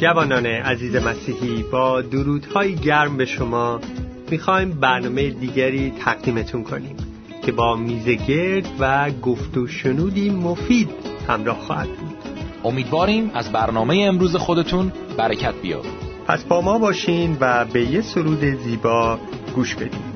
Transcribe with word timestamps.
جوانان 0.00 0.46
عزیز 0.46 0.96
مسیحی 0.96 1.62
با 1.62 2.02
درودهای 2.02 2.74
گرم 2.74 3.16
به 3.16 3.24
شما 3.24 3.80
می‌خوایم 4.30 4.70
برنامه 4.70 5.30
دیگری 5.30 5.92
تقدیمتون 6.04 6.62
کنیم 6.62 6.96
که 7.42 7.52
با 7.52 7.76
میزگرد 7.76 8.66
و 8.78 9.10
گفت 9.10 9.56
و 9.56 9.66
شنودی 9.66 10.30
مفید 10.30 10.90
همراه 11.28 11.58
خواهد 11.58 11.88
بود. 11.88 12.14
امیدواریم 12.64 13.30
از 13.34 13.52
برنامه 13.52 13.96
امروز 14.08 14.36
خودتون 14.36 14.92
برکت 15.16 15.54
بیاد 15.62 15.86
پس 16.26 16.44
با 16.44 16.60
ما 16.60 16.78
باشین 16.78 17.36
و 17.40 17.64
به 17.64 17.84
یه 17.84 18.00
سرود 18.00 18.44
زیبا 18.44 19.18
گوش 19.54 19.74
بدین. 19.74 20.09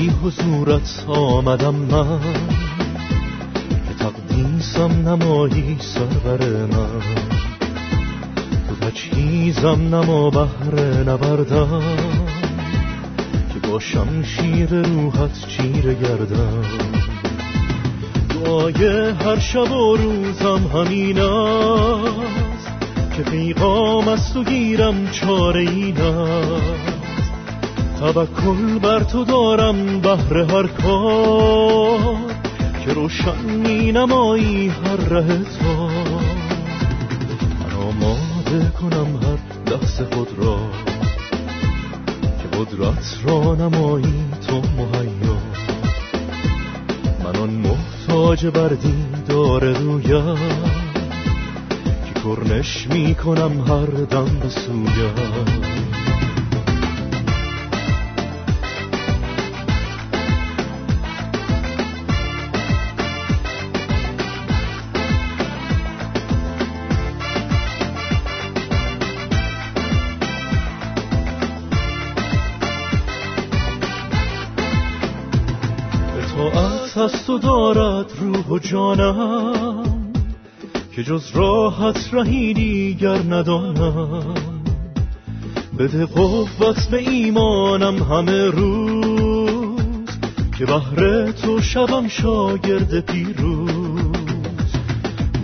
شاگردی 0.00 0.10
حضورت 0.22 1.04
آمدم 1.08 1.74
من. 1.74 2.20
که 3.88 3.94
تقدیسم 3.98 5.08
نمایی 5.08 5.76
سرور 5.80 6.66
من. 6.66 7.02
تو 8.68 8.74
تجهیزم 8.90 9.94
نما 9.94 10.30
بهر 10.30 11.02
نبردم. 11.06 11.82
که 13.52 13.68
با 13.68 13.78
شمشیر 13.78 14.82
روحت 14.82 15.48
چیر 15.48 15.94
گردم. 15.94 16.64
دعای 18.28 19.10
هر 19.10 19.38
شب 19.38 19.72
و 19.72 19.96
روزم 19.96 20.70
همین 20.74 21.18
است. 21.20 22.70
که 23.16 23.22
پیغام 23.22 24.08
از 24.08 24.32
تو 24.34 24.44
گیرم 24.44 25.10
چاره 25.10 25.60
این 25.60 25.96
توکل 28.00 28.78
بر 28.78 29.02
تو 29.02 29.24
دارم 29.24 30.00
بهر 30.00 30.38
هر 30.38 30.66
کار 30.66 32.16
که 32.84 32.92
روشن 32.92 33.44
می 33.44 33.92
نمایی 33.92 34.68
هر 34.68 34.96
ره 34.96 35.38
تا 35.44 35.86
من 37.60 37.72
آماده 37.82 38.70
کنم 38.80 39.16
هر 39.16 39.38
لحظه 39.72 40.04
خود 40.04 40.28
را 40.38 40.58
که 42.22 42.58
قدرت 42.58 43.18
را 43.24 43.54
نمایی 43.54 44.24
تو 44.46 44.54
مهیا. 44.56 45.36
من 47.24 47.36
آن 47.40 47.50
محتاج 47.50 48.46
بر 48.46 48.76
دار 49.28 49.64
رویم 49.64 50.36
که 52.04 52.20
کرنش 52.24 52.86
می 52.90 53.14
کنم 53.14 53.60
هر 53.60 53.86
دم 53.86 54.38
به 54.42 54.48
سویم 54.48 55.60
تو 77.26 77.38
دارد 77.38 78.12
روح 78.20 78.46
و 78.46 78.58
جانم 78.58 80.12
که 80.92 81.02
جز 81.02 81.30
راحت 81.34 82.08
رهی 82.12 82.54
دیگر 82.54 83.18
ندانم. 83.18 84.34
بده 85.78 86.06
قوت 86.06 86.88
به 86.90 86.98
ایمانم 86.98 88.02
همه 88.02 88.46
روز 88.46 90.10
که 90.58 90.66
بهر 90.66 91.32
تو 91.32 91.60
شبم 91.60 92.08
شاگرد 92.08 93.00
پیروز. 93.00 93.70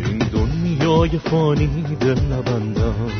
این 0.05 0.19
دنیای 0.19 1.19
فانی 1.19 1.97
دل 2.01 2.21
نبندم 2.33 3.11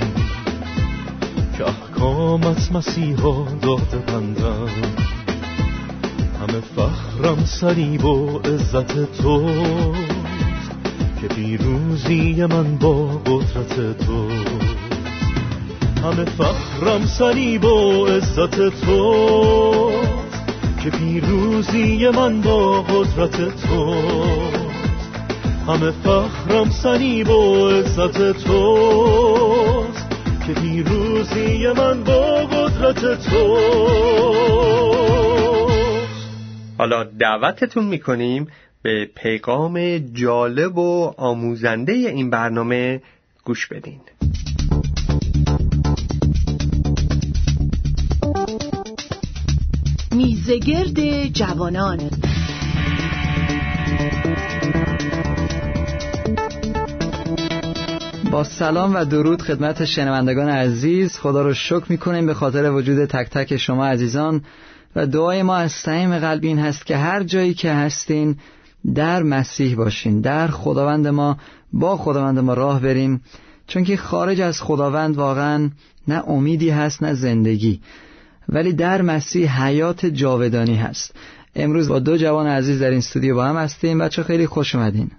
که 1.59 1.65
احکامت 1.65 2.73
مسیحا 2.73 3.45
داده 3.63 3.99
بندم. 4.07 5.16
همه 6.49 6.61
فخرم 6.61 7.45
سریب 7.45 8.05
و 8.05 8.39
عزت 8.39 9.13
تو 9.23 9.51
که 11.21 11.29
پیروزی 11.29 12.45
من 12.45 12.77
با 12.77 13.07
قدرت 13.07 13.99
تو. 13.99 14.29
همه 16.03 16.25
فخرم 16.25 17.07
سریب 17.07 17.65
و 17.65 18.07
عزت 18.07 18.85
تو 18.85 19.93
که 20.85 20.91
پیروزی 20.91 22.09
من 22.09 22.41
با 22.41 22.83
قدرت 22.83 23.37
تو. 23.67 23.95
همه 25.69 25.91
فخرم 25.91 26.71
سریب 26.71 27.31
و 27.31 27.69
عزت 27.69 28.33
تو 28.45 28.79
که 30.47 30.53
پیروزی 30.53 31.67
من 31.67 32.05
با 32.05 32.37
قدرت 32.37 33.29
تو. 33.31 33.57
حالا 36.79 37.05
دعوتتون 37.05 37.85
می‌کنیم 37.85 38.47
به 38.83 39.11
پیغام 39.15 39.99
جالب 39.99 40.79
و 40.79 41.15
آموزنده 41.17 41.93
این 41.93 42.31
برنامه 42.31 43.03
گوش 43.45 43.67
بدین. 43.67 44.01
میزگرد 50.13 51.27
جوانان. 51.33 52.11
با 58.31 58.45
سلام 58.45 58.95
و 58.95 59.05
درود 59.05 59.43
خدمت 59.43 59.85
شنوندگان 59.85 60.49
عزیز 60.49 61.19
خدا 61.19 61.43
رو 61.43 61.55
شکر 61.55 61.85
می‌کنیم 61.89 62.27
به 62.27 62.35
خاطر 62.35 62.71
وجود 62.71 63.05
تک 63.05 63.31
تک 63.31 63.57
شما 63.57 63.87
عزیزان. 63.87 64.43
و 64.97 65.07
دعای 65.07 65.43
ما 65.43 65.57
از 65.57 65.73
صمیم 65.73 66.19
قلب 66.19 66.45
این 66.45 66.59
هست 66.59 66.87
که 66.87 66.97
هر 66.97 67.23
جایی 67.23 67.55
که 67.55 67.73
هستین 67.73 68.37
در 68.95 69.23
مسیح 69.23 69.77
باشین 69.77 70.21
در 70.21 70.49
خداوند 70.49 71.07
ما 71.09 71.37
با 71.73 71.97
خداوند 71.97 72.39
ما 72.39 72.55
راه 72.55 72.81
بریم. 72.81 73.21
چون 73.67 73.85
که 73.85 73.97
خارج 73.97 74.41
از 74.41 74.63
خداوند 74.63 75.17
واقعا 75.17 75.71
نه 76.09 76.29
امیدی 76.29 76.71
هست 76.71 77.03
نه 77.03 77.15
زندگی. 77.15 77.81
ولی 78.49 78.73
در 78.73 79.03
مسیح 79.03 79.63
حیات 79.63 80.07
جاودانی 80.07 80.77
هست. 80.77 81.15
امروز 81.57 81.89
با 81.89 81.99
دو 81.99 82.17
جوان 82.17 82.47
عزیز 82.47 82.83
در 82.83 82.91
این 82.91 82.99
استودیو 82.99 83.35
با 83.35 83.45
هم 83.45 83.57
هستیم. 83.57 83.99
بچه 83.99 84.23
خیلی 84.23 84.47
خوش 84.47 84.75
اومدین. 84.75 85.11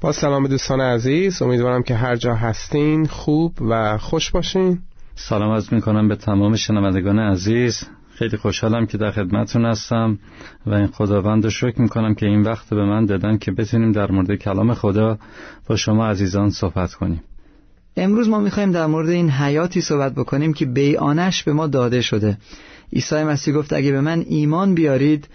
با 0.00 0.12
سلام 0.12 0.46
دوستان 0.46 0.80
عزیز. 0.80 1.42
امیدوارم 1.42 1.82
که 1.82 1.94
هر 1.94 2.16
جا 2.16 2.34
هستین 2.34 3.06
خوب 3.06 3.54
و 3.60 3.98
خوش 3.98 4.30
باشین. 4.30 4.78
سلام 5.14 5.50
از 5.50 5.72
می‌کنم 5.72 6.08
به 6.08 6.16
تمام 6.16 6.56
شنوندگان 6.56 7.18
عزیز. 7.18 7.84
خیلی 8.14 8.36
خوشحالم 8.36 8.86
که 8.86 8.98
در 8.98 9.10
خدمتون 9.10 9.64
هستم 9.64 10.18
و 10.66 10.74
این 10.74 10.86
خداوند 10.86 11.44
رو 11.44 11.50
شکر 11.50 11.82
می‌کنم 11.82 12.14
که 12.14 12.26
این 12.26 12.42
وقت 12.42 12.70
به 12.70 12.84
من 12.84 13.06
دادن 13.06 13.38
که 13.38 13.52
بتونیم 13.52 13.92
در 13.92 14.10
مورد 14.10 14.34
کلام 14.34 14.74
خدا 14.74 15.18
با 15.68 15.76
شما 15.76 16.06
عزیزان 16.06 16.50
صحبت 16.50 16.94
کنیم. 16.94 17.22
امروز 17.96 18.28
ما 18.28 18.40
می‌خوایم 18.40 18.72
در 18.72 18.86
مورد 18.86 19.08
این 19.08 19.30
حیاتی 19.30 19.80
صحبت 19.80 20.14
بکنیم 20.14 20.52
که 20.52 20.66
بیانش 20.66 21.42
به 21.42 21.52
ما 21.52 21.66
داده 21.66 22.00
شده. 22.00 22.38
عیسی 22.92 23.22
مسیح 23.22 23.54
گفت 23.54 23.72
اگه 23.72 23.92
به 23.92 24.00
من 24.00 24.24
ایمان 24.28 24.74
بیارید 24.74 25.28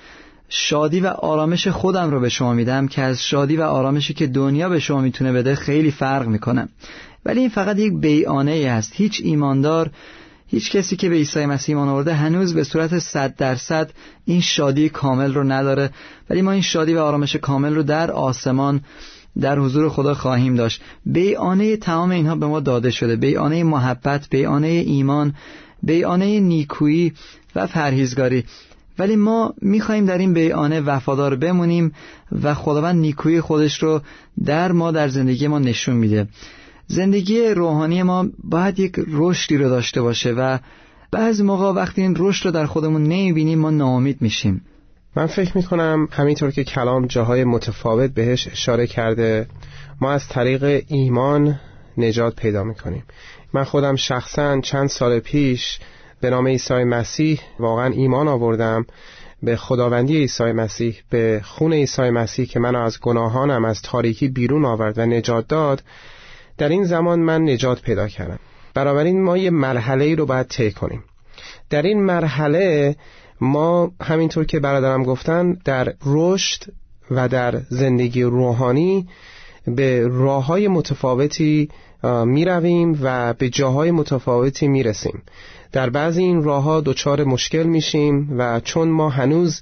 شادی 0.50 1.00
و 1.00 1.08
آرامش 1.08 1.68
خودم 1.68 2.12
رو 2.12 2.20
به 2.20 2.30
شما 2.30 2.54
میدم 2.54 2.88
که 2.88 3.02
از 3.02 3.24
شادی 3.24 3.58
و 3.58 3.62
آرامشی 3.62 4.14
که 4.14 4.28
دنیا 4.28 4.70
به 4.70 4.80
شما 4.80 5.02
می‌تونه 5.02 5.34
بده 5.34 5.56
خیلی 5.56 5.92
فرق 5.92 6.28
می‌کنم 6.28 6.70
ولی 7.26 7.40
این 7.40 7.50
فقط 7.50 7.80
یک 7.80 7.94
بیانه 7.94 8.72
هست. 8.72 8.92
هیچ 8.96 9.22
ایماندار 9.24 9.92
هیچ 10.48 10.72
کسی 10.72 10.96
که 10.96 11.10
به 11.10 11.16
عیسی 11.16 11.46
مسیح 11.46 11.76
ایمان 11.76 11.90
آورده 11.90 12.14
هنوز 12.14 12.54
به 12.54 12.64
صورت 12.64 13.00
صد 13.00 13.36
درصد 13.36 13.92
این 14.26 14.42
شادی 14.42 14.90
کامل 14.90 15.34
رو 15.34 15.44
نداره. 15.44 15.90
ولی 16.30 16.42
ما 16.42 16.52
این 16.52 16.62
شادی 16.62 16.94
و 16.94 17.00
آرامش 17.00 17.36
کامل 17.36 17.76
رو 17.76 17.84
در 17.84 18.12
آسمان 18.12 18.82
در 19.40 19.60
حضور 19.60 19.90
خدا 19.90 20.14
خواهیم 20.14 20.56
داشت. 20.56 20.82
بیانه 21.06 21.78
تمام 21.78 22.12
اینها 22.12 22.36
به 22.36 22.46
ما 22.46 22.60
داده 22.60 22.92
شده. 22.92 23.16
بیانه 23.16 23.64
محبت 23.64 24.30
بیانه 24.30 24.68
ایمان 24.68 25.34
بیانه 25.84 26.40
نیکویی 26.40 27.14
و 27.56 27.68
پرهیزگاری. 27.68 28.44
ولی 29.00 29.16
ما 29.16 29.54
می‌خواهیم 29.62 30.06
در 30.06 30.18
این 30.18 30.34
بیانه 30.34 30.82
وفادار 30.82 31.36
بمونیم 31.36 31.94
و 32.44 32.54
خداوند 32.54 32.96
نیکویی 32.96 33.42
خودش 33.42 33.84
رو 33.84 34.02
در 34.46 34.72
ما 34.72 34.92
در 34.92 35.08
زندگی 35.08 35.48
ما 35.48 35.60
نشون 35.60 35.96
میده. 35.96 36.28
زندگی 36.88 37.48
روحانی 37.48 38.04
ما 38.04 38.28
باید 38.44 38.80
یک 38.80 38.96
رشدی 39.08 39.58
رو 39.58 39.70
داشته 39.70 40.02
باشه 40.02 40.32
و 40.32 40.58
بعضی 41.12 41.44
موقع 41.44 41.66
وقتی 41.66 42.02
این 42.02 42.16
رشد 42.20 42.46
رو 42.46 42.52
در 42.52 42.66
خودمون 42.66 43.04
نمی‌بینیم 43.04 43.60
ما 43.60 43.70
ناامید 43.70 44.22
میشیم. 44.22 44.62
من 45.16 45.26
فکر 45.26 45.58
می‌کنم 45.58 46.08
همینطور 46.12 46.52
که 46.52 46.64
کلام 46.64 47.06
جاهای 47.06 47.44
متفاوت 47.44 48.12
بهش 48.12 48.48
اشاره 48.48 48.88
کرده 48.88 49.48
ما 50.02 50.12
از 50.12 50.28
طریق 50.28 50.84
ایمان 50.88 51.60
نجات 51.98 52.36
پیدا 52.36 52.64
می‌کنیم. 52.64 53.04
من 53.54 53.64
خودم 53.64 53.96
شخصا 53.96 54.62
چند 54.62 54.90
سال 54.90 55.20
پیش 55.20 55.80
به 56.22 56.30
نام 56.30 56.48
عیسی 56.48 56.84
مسیح 56.84 57.40
واقعا 57.60 57.94
ایمان 57.94 58.28
آوردم. 58.28 58.86
به 59.44 59.56
خداوندی 59.56 60.18
عیسی 60.18 60.44
مسیح 60.44 60.96
به 61.10 61.42
خون 61.44 61.74
عیسی 61.74 62.10
مسیح 62.10 62.46
که 62.46 62.60
منو 62.60 62.80
از 62.80 63.00
گناهانم 63.00 63.66
از 63.66 63.82
تاریکی 63.82 64.28
بیرون 64.28 64.66
آورد 64.66 64.98
و 64.98 65.06
نجات 65.06 65.48
داد. 65.48 65.84
در 66.58 66.70
این 66.70 66.84
زمان 66.84 67.20
من 67.20 67.44
نجات 67.44 67.82
پیدا 67.82 68.08
کردم. 68.08 68.40
بنابراین 68.74 69.24
ما 69.24 69.38
یه 69.38 69.50
مرحله 69.50 70.06
ای 70.06 70.16
رو 70.16 70.26
باید 70.26 70.48
طی 70.48 70.72
کنیم. 70.72 71.04
در 71.70 71.82
این 71.82 72.04
مرحله 72.04 72.96
ما 73.42 73.92
همینطور 74.02 74.46
که 74.46 74.60
برادرم 74.60 75.04
گفتن 75.04 75.58
در 75.66 75.94
رشد 76.06 76.64
و 77.12 77.28
در 77.28 77.62
زندگی 77.70 78.24
روحانی 78.24 79.08
به 79.68 80.08
راه 80.08 80.46
های 80.46 80.68
متفاوتی 80.68 81.70
می 82.04 82.46
رویم 82.46 83.00
و 83.02 83.34
به 83.34 83.50
جاهای 83.50 83.92
متفاوتی 83.92 84.68
می 84.68 84.84
رسیم 84.84 85.22
در 85.72 85.90
بعضی 85.90 86.24
این 86.24 86.44
راه 86.44 86.64
ها 86.64 86.82
دچار 86.82 87.24
مشکل 87.24 87.64
میشیم 87.64 88.36
و 88.38 88.60
چون 88.60 88.88
ما 88.88 89.10
هنوز 89.10 89.62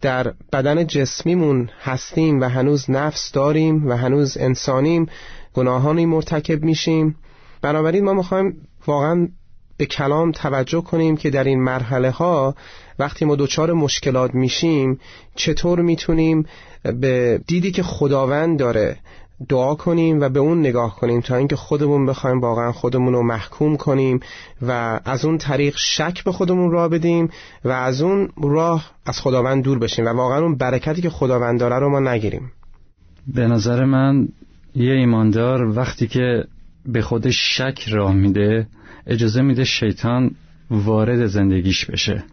در 0.00 0.32
بدن 0.52 0.86
جسمیمون 0.86 1.70
هستیم 1.82 2.40
و 2.40 2.44
هنوز 2.44 2.90
نفس 2.90 3.32
داریم 3.32 3.88
و 3.88 3.92
هنوز 3.96 4.36
انسانیم 4.36 5.06
گناهانی 5.54 6.06
مرتکب 6.06 6.64
میشیم. 6.64 7.16
بنابراین 7.62 8.04
ما 8.04 8.12
می‌خوایم 8.12 8.56
واقعا 8.86 9.28
به 9.76 9.86
کلام 9.86 10.32
توجه 10.32 10.80
کنیم 10.80 11.16
که 11.16 11.30
در 11.30 11.44
این 11.44 11.62
مرحله 11.62 12.10
ها 12.10 12.54
وقتی 12.98 13.24
ما 13.24 13.36
دچار 13.36 13.72
مشکلات 13.72 14.34
میشیم 14.34 15.00
چطور 15.34 15.80
می‌تونیم 15.80 16.46
به 17.00 17.40
دیدی 17.46 17.70
که 17.70 17.82
خداوند 17.82 18.58
داره 18.58 18.96
دعا 19.48 19.74
کنیم 19.74 20.20
و 20.20 20.28
به 20.28 20.40
اون 20.40 20.60
نگاه 20.60 20.96
کنیم 20.96 21.20
تا 21.20 21.36
اینکه 21.36 21.56
خودمون 21.56 22.06
بخوایم 22.06 22.40
واقعا 22.40 22.72
خودمون 22.72 23.12
رو 23.12 23.22
محکوم 23.22 23.76
کنیم 23.76 24.20
و 24.62 25.00
از 25.04 25.24
اون 25.24 25.38
طریق 25.38 25.74
شک 25.76 26.24
به 26.24 26.32
خودمون 26.32 26.70
راه 26.70 26.88
بدیم 26.88 27.30
و 27.64 27.68
از 27.68 28.02
اون 28.02 28.28
راه 28.42 28.90
از 29.06 29.20
خداوند 29.20 29.64
دور 29.64 29.78
بشیم 29.78 30.04
و 30.04 30.08
واقعا 30.08 30.42
اون 30.42 30.56
برکتی 30.56 31.02
که 31.02 31.10
خداوند 31.10 31.60
داره 31.60 31.78
رو 31.78 31.88
ما 31.88 32.00
نگیریم. 32.00 32.52
به 33.26 33.46
نظر 33.46 33.84
من 33.84 34.28
یه 34.76 34.92
ایماندار 34.92 35.78
وقتی 35.78 36.06
که 36.06 36.44
به 36.86 37.02
خودش 37.02 37.36
شک 37.58 37.88
راه 37.88 38.14
میده 38.14 38.66
اجازه 39.06 39.42
میده 39.42 39.64
شیطان 39.64 40.30
وارد 40.70 41.26
زندگیش 41.26 41.84
بشه. 41.84 42.24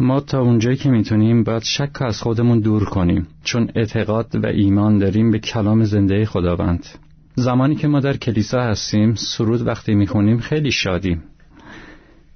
ما 0.00 0.20
تا 0.20 0.40
اونجایی 0.40 0.76
که 0.76 0.90
می‌تونیم 0.90 1.44
باید 1.44 1.62
شک 1.62 2.02
از 2.02 2.22
خودمون 2.22 2.60
دور 2.60 2.84
کنیم 2.84 3.26
چون 3.44 3.70
اعتقاد 3.74 4.44
و 4.44 4.46
ایمان 4.46 4.98
داریم 4.98 5.30
به 5.30 5.38
کلام 5.38 5.84
زنده 5.84 6.24
خداوند. 6.24 6.86
زمانی 7.34 7.74
که 7.74 7.88
ما 7.88 8.00
در 8.00 8.16
کلیسا 8.16 8.62
هستیم 8.62 9.14
سرود 9.14 9.66
وقتی 9.66 9.94
می‌خونیم 9.94 10.38
خیلی 10.38 10.70
شادیم 10.70 11.22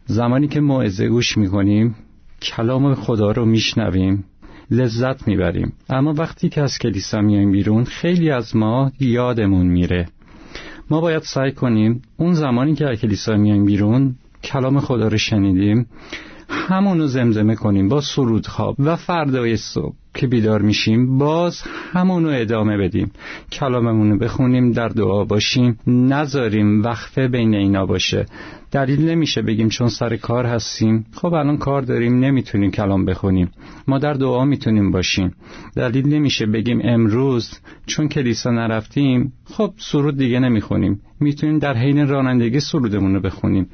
زمانی 0.07 0.49
که 0.49 0.61
موعظه 0.61 1.09
گوش 1.09 1.39
می‌کنیم 1.39 1.95
کلام 2.43 2.95
خدا 2.95 3.31
رو 3.31 3.45
میشنویم. 3.45 4.25
لذت 4.71 5.29
می‌بریم. 5.29 5.73
اما 5.89 6.15
وقتی 6.19 6.49
که 6.49 6.63
از 6.63 6.79
کلیسا 6.79 7.21
میایم 7.21 7.53
بیرون 7.53 7.85
خیلی 7.85 8.31
از 8.31 8.57
ما 8.57 8.93
یادمون 9.01 9.67
میره. 9.67 10.09
ما 10.91 11.01
باید 11.01 11.23
سعی 11.23 11.53
کنیم 11.53 12.03
اون 12.17 12.35
زمانی 12.35 12.75
که 12.75 12.87
از 12.87 12.99
کلیسا 12.99 13.37
میایم 13.37 13.65
بیرون 13.65 14.15
کلام 14.45 14.81
خدا 14.81 15.09
رو 15.09 15.19
شنیدیم 15.19 15.87
همونو 16.49 17.07
زمزمه 17.07 17.55
کنیم 17.55 17.89
با 17.89 18.01
سرودها 18.01 18.77
و 18.79 18.97
فردای 18.97 19.57
صبح. 19.57 19.95
که 20.19 20.27
بیدار 20.27 20.63
میشیم 20.63 21.19
باز 21.19 21.63
همونو 21.93 22.29
ادامه 22.29 22.77
بدیم. 22.77 23.11
کلاممونو 23.53 24.19
بخونیم 24.19 24.73
در 24.73 24.89
دعا 24.89 25.25
باشیم. 25.25 25.79
نذاریم 25.87 26.83
وقفه 26.83 27.29
بین 27.29 27.55
اینا 27.55 27.87
باشه. 27.87 28.27
دلیل 28.73 29.11
نمیشه 29.11 29.43
بگیم 29.43 29.69
چون 29.69 29.89
سر 29.89 30.17
کار 30.17 30.47
هستیم. 30.47 31.07
خب 31.13 31.35
الان 31.35 31.57
کار 31.57 31.83
داریم 31.83 32.19
نمی‌تونیم 32.19 32.71
کلام 32.71 33.05
بخونیم. 33.05 33.51
ما 33.89 33.99
در 33.99 34.13
دعا 34.13 34.45
می‌تونیم 34.45 34.91
باشیم. 34.91 35.35
دلیل 35.77 36.15
نمیشه 36.15 36.47
بگیم 36.47 36.81
امروز 36.85 37.51
چون 37.87 38.09
کلیسا 38.09 38.51
نرفتیم 38.51 39.33
خب 39.45 39.71
سرود 39.77 40.17
دیگه 40.17 40.41
نمی‌خونیم. 40.41 41.01
می‌تونیم 41.21 41.59
در 41.59 41.77
حین 41.77 42.09
رانندگی 42.09 42.61
سرودمون 42.61 43.15
رو 43.15 43.21
بخونیم. 43.21 43.69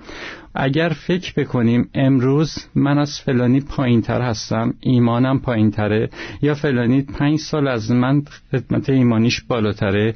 اگر 0.54 0.88
فکر 0.88 1.32
بکنیم 1.36 1.88
امروز 1.94 2.54
من 2.74 2.98
از 2.98 3.20
فلانی 3.24 3.60
پایین 3.60 4.00
تر 4.00 4.20
هستم 4.20 4.74
ایمانم 4.80 5.40
پایین 5.40 5.70
تره 5.70 6.10
یا 6.42 6.54
فلانی 6.54 7.02
پنج 7.02 7.38
سال 7.38 7.68
از 7.68 7.90
من 7.90 8.22
خدمت 8.52 8.90
ایمانیش 8.90 9.40
بالاتره. 9.48 10.14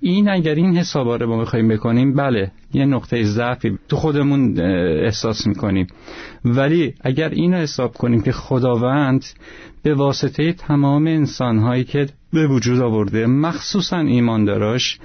این 0.00 0.28
اگر 0.28 0.54
این 0.54 0.76
حسابا 0.76 1.16
رو 1.16 1.26
ما 1.26 1.40
بخوایم 1.40 1.68
بکنیم 1.68 2.14
بله 2.14 2.50
یه 2.74 2.84
نقطه 2.84 3.22
ضعفی 3.22 3.78
تو 3.88 3.96
خودمون 3.96 4.60
احساس 5.04 5.46
می‌کنیم. 5.46 5.86
ولی 6.44 6.94
اگر 7.00 7.28
اینو 7.28 7.56
حساب 7.56 7.92
کنیم 7.92 8.22
که 8.22 8.32
خداوند 8.32 9.24
به 9.82 9.94
واسطه 9.94 10.52
تمام 10.52 11.06
انسانهایی 11.06 11.84
که 11.84 12.08
به 12.32 12.46
وجود 12.46 12.80
آورده 12.80 13.26
مخصوصا 13.26 13.98
ایمانداراش 13.98 14.98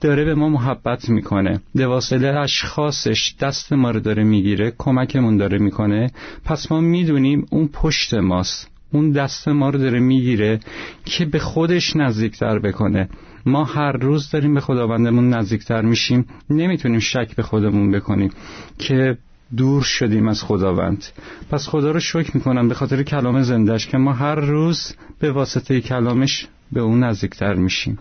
داره 0.00 0.24
به 0.24 0.34
ما 0.34 0.48
محبت 0.48 1.08
می‌کنه. 1.08 1.60
به 1.74 1.86
واسطه 1.86 2.26
اشخاصش 2.26 3.34
دست 3.40 3.72
ما 3.72 3.90
رو 3.90 4.00
داره 4.00 4.24
می‌گیره 4.24 4.72
کمکمون 4.78 5.36
داره 5.36 5.58
می‌کنه. 5.58 6.10
پس 6.44 6.72
ما 6.72 6.80
می‌دونیم 6.80 7.46
اون 7.50 7.68
پشت 7.72 8.14
ماست. 8.14 8.71
اون 8.92 9.10
دست 9.10 9.48
ما 9.48 9.70
رو 9.70 9.78
داره 9.78 10.00
می‌گیره 10.00 10.60
که 11.04 11.24
به 11.24 11.38
خودش 11.38 11.96
نزدیکتر 11.96 12.58
بکنه. 12.58 13.08
ما 13.46 13.64
هر 13.64 13.92
روز 13.92 14.30
داریم 14.30 14.54
به 14.54 14.60
خداوندمون 14.60 15.34
نزدیکتر 15.34 15.82
میشیم. 15.82 16.26
نمی‌تونیم 16.50 17.00
شک 17.00 17.36
به 17.36 17.42
خودمون 17.42 17.90
بکنیم 17.90 18.30
که 18.78 19.18
دور 19.56 19.82
شدیم 19.82 20.28
از 20.28 20.42
خداوند. 20.42 21.04
پس 21.50 21.68
خدا 21.68 21.90
رو 21.90 22.00
شکر 22.00 22.30
می‌کنم 22.34 22.68
به 22.68 22.74
خاطر 22.74 23.02
کلام 23.02 23.42
زندش 23.42 23.86
که 23.86 23.98
ما 23.98 24.12
هر 24.12 24.34
روز 24.34 24.94
به 25.18 25.32
واسطه 25.32 25.80
کلامش 25.80 26.48
به 26.72 26.80
اون 26.80 27.04
نزدیکتر 27.04 27.54
میشیم. 27.54 27.98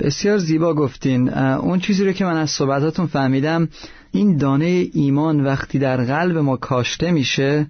بسیار 0.00 0.38
زیبا 0.38 0.74
گفتین. 0.74 1.28
اون 1.34 1.78
چیزی 1.78 2.04
رو 2.04 2.12
که 2.12 2.24
من 2.24 2.36
از 2.36 2.50
صحبتاتون 2.50 3.06
فهمیدم 3.06 3.68
این 4.12 4.36
دانه 4.36 4.86
ایمان 4.92 5.40
وقتی 5.44 5.78
در 5.78 6.04
قلب 6.04 6.36
ما 6.36 6.56
کاشته 6.56 7.10
میشه 7.10 7.66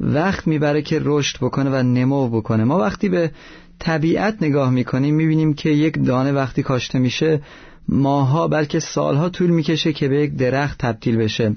وقت 0.00 0.46
می‌بره 0.46 0.82
که 0.82 1.00
رشد 1.04 1.36
بکنه 1.36 1.70
و 1.70 1.82
نمو 1.82 2.28
بکنه. 2.28 2.64
ما 2.64 2.78
وقتی 2.78 3.08
به 3.08 3.30
طبیعت 3.78 4.36
نگاه 4.40 4.70
می‌کنیم 4.70 5.14
می‌بینیم 5.14 5.54
که 5.54 5.70
یک 5.70 6.04
دانه 6.04 6.32
وقتی 6.32 6.62
کاشته 6.62 6.98
میشه 6.98 7.40
ماها 7.88 8.48
بلکه 8.48 8.80
سالها 8.80 9.28
طول 9.28 9.50
می‌کشه 9.50 9.92
که 9.92 10.08
به 10.08 10.20
یک 10.20 10.36
درخت 10.36 10.78
تبدیل 10.78 11.16
بشه. 11.16 11.56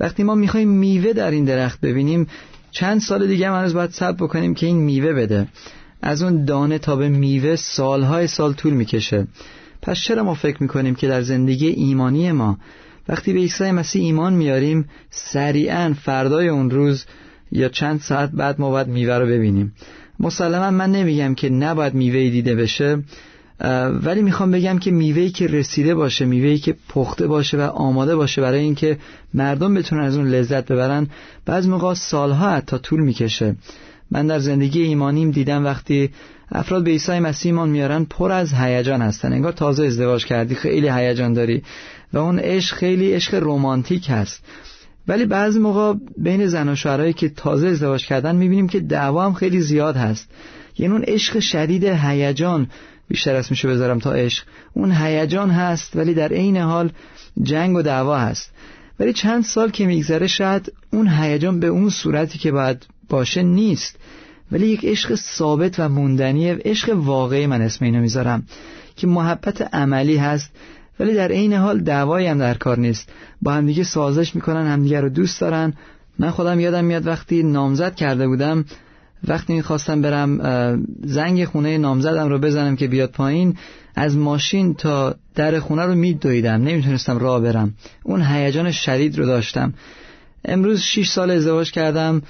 وقتی 0.00 0.22
ما 0.22 0.34
می‌خوایم 0.34 0.68
میوه 0.68 1.12
در 1.12 1.30
این 1.30 1.44
درخت 1.44 1.80
ببینیم 1.80 2.26
چند 2.70 3.00
سال 3.00 3.26
دیگه 3.26 3.48
هم 3.48 3.54
هنوز 3.54 3.74
باید 3.74 3.90
صبر 3.90 4.24
بکنیم 4.24 4.54
که 4.54 4.66
این 4.66 4.76
میوه 4.76 5.12
بده. 5.12 5.48
از 6.02 6.22
اون 6.22 6.44
دانه 6.44 6.78
تا 6.78 6.96
به 6.96 7.08
میوه 7.08 7.56
سالهای 7.56 8.26
سال 8.26 8.52
طول 8.52 8.72
می‌کشه. 8.72 9.26
پس 9.82 9.98
چرا 9.98 10.22
ما 10.22 10.34
فکر 10.34 10.62
می‌کنیم 10.62 10.94
که 10.94 11.08
در 11.08 11.22
زندگی 11.22 11.66
ایمانی 11.66 12.32
ما 12.32 12.58
وقتی 13.08 13.32
به 13.32 13.38
عیسی 13.38 13.70
مسیح 13.70 14.02
ایمان 14.02 14.32
میاریم 14.32 14.88
سریعا 15.10 15.94
فردای 16.02 16.48
اون 16.48 16.70
روز 16.70 17.04
یا 17.52 17.68
چند 17.68 18.00
ساعت 18.00 18.30
بعد 18.30 18.60
ما 18.60 18.70
باید 18.70 18.86
میوه 18.86 19.14
رو 19.14 19.26
ببینیم. 19.26 19.74
مسلما 20.20 20.70
من 20.70 20.92
نمیگم 20.92 21.34
که 21.34 21.50
نباید 21.50 21.94
میوه 21.94 22.30
دیده 22.30 22.54
بشه 22.54 23.02
ولی 24.02 24.22
می‌خوام 24.22 24.50
بگم 24.50 24.78
که 24.78 24.90
میوهی 24.90 25.30
که 25.30 25.46
رسیده 25.46 25.94
باشه 25.94 26.24
میوهی 26.24 26.58
که 26.58 26.74
پخته 26.88 27.26
باشه 27.26 27.58
و 27.58 27.60
آماده 27.60 28.16
باشه 28.16 28.42
برای 28.42 28.60
اینکه 28.60 28.98
مردم 29.34 29.74
بتونن 29.74 30.02
از 30.02 30.16
اون 30.16 30.28
لذت 30.28 30.72
ببرن 30.72 31.06
بعض 31.46 31.68
موقع 31.68 31.94
سالها 31.94 32.50
حتی 32.50 32.78
طول 32.78 33.00
می‌کشه. 33.00 33.56
من 34.10 34.26
در 34.26 34.38
زندگی 34.38 34.82
ایمانیم 34.82 35.30
دیدم 35.30 35.64
وقتی 35.64 36.10
افراد 36.52 36.84
به 36.84 36.90
عیسی 36.90 37.18
مسیح 37.18 37.52
ایمان 37.52 37.68
میارن 37.68 38.04
پر 38.04 38.32
از 38.32 38.52
هیجان 38.54 39.02
هستن. 39.02 39.32
انگار 39.32 39.52
تازه 39.52 39.86
ازدواج 39.86 40.24
کردی 40.26 40.54
خیلی 40.54 40.88
هیجان 40.88 41.32
داری. 41.32 41.62
و 42.12 42.18
اون 42.18 42.38
عشق 42.38 42.76
خیلی 42.76 43.12
عشق 43.12 43.34
رمانتیک 43.42 44.06
هست. 44.10 44.44
ولی 45.08 45.24
بعضی 45.24 45.58
موقع 45.58 45.94
بین 46.16 46.46
زن 46.46 46.68
و 46.68 46.74
شوهرایی 46.74 47.12
که 47.12 47.28
تازه 47.28 47.68
ازدواج 47.68 48.06
کردن 48.06 48.36
می‌بینیم 48.36 48.68
که 48.68 48.80
دعوا 48.80 49.26
هم 49.26 49.34
خیلی 49.34 49.60
زیاد 49.60 49.96
هست. 49.96 50.28
یعنی 50.78 50.92
اون 50.92 51.04
عشق 51.04 51.38
شدید 51.38 51.84
هیجان 51.84 52.66
بیشتر 53.08 53.34
از 53.34 53.46
میشه 53.50 53.68
بذارم 53.68 53.98
تا 53.98 54.12
عشق. 54.12 54.44
اون 54.72 54.92
هیجان 54.92 55.50
هست 55.50 55.96
ولی 55.96 56.14
در 56.14 56.28
عین 56.28 56.56
حال 56.56 56.92
جنگ 57.42 57.76
و 57.76 57.82
دعوا 57.82 58.18
هست. 58.18 58.50
ولی 59.00 59.12
چند 59.12 59.44
سال 59.44 59.70
که 59.70 59.86
میگذره 59.86 60.26
شاید 60.26 60.72
اون 60.92 61.08
هیجان 61.08 61.60
به 61.60 61.66
اون 61.66 61.90
صورتی 61.90 62.38
که 62.38 62.52
باید 62.52 62.86
باشه 63.08 63.42
نیست. 63.42 63.96
ولی 64.52 64.66
یک 64.66 64.84
عشق 64.84 65.14
ثابت 65.14 65.80
و 65.80 65.88
موندنی 65.88 66.50
عشق 66.50 66.90
واقعی 66.94 67.46
من 67.46 67.62
اسم 67.62 67.84
اینو 67.84 68.00
می‌ذارم 68.00 68.42
که 68.96 69.06
محبت 69.06 69.74
عملی 69.74 70.16
هست 70.16 70.50
ولی 71.00 71.14
در 71.14 71.28
عین 71.28 71.52
حال 71.52 71.80
دعوایی 71.80 72.26
هم 72.26 72.38
در 72.38 72.54
کار 72.54 72.78
نیست. 72.78 73.08
با 73.42 73.52
همدیگه 73.52 73.84
سازش 73.84 74.34
می‌کنن 74.34 74.66
همدیگه 74.66 75.00
رو 75.00 75.08
دوست 75.08 75.40
دارن. 75.40 75.74
من 76.18 76.30
خودم 76.30 76.60
یادم 76.60 76.84
میاد 76.84 77.06
وقتی 77.06 77.42
نامزد 77.42 77.94
کرده 77.94 78.28
بودم 78.28 78.64
وقتی 79.28 79.52
می‌خواستم 79.52 80.02
برم 80.02 80.38
زنگ 81.04 81.44
خونه 81.44 81.78
نامزدم 81.78 82.28
رو 82.28 82.38
بزنم 82.38 82.76
که 82.76 82.88
بیاد 82.88 83.10
پایین 83.10 83.56
از 83.94 84.16
ماشین 84.16 84.74
تا 84.74 85.14
در 85.34 85.58
خونه 85.58 85.82
رو 85.82 85.94
میدویدم. 85.94 86.62
نمی‌تونستم 86.62 87.18
راه 87.18 87.40
برم. 87.40 87.74
اون 88.02 88.22
هیجان 88.22 88.70
شدید 88.70 89.18
رو 89.18 89.26
داشتم. 89.26 89.74
امروز 90.44 90.80
6 90.80 91.08
سال 91.08 91.30
ازدواج 91.30 91.70
کردم. 91.70 92.22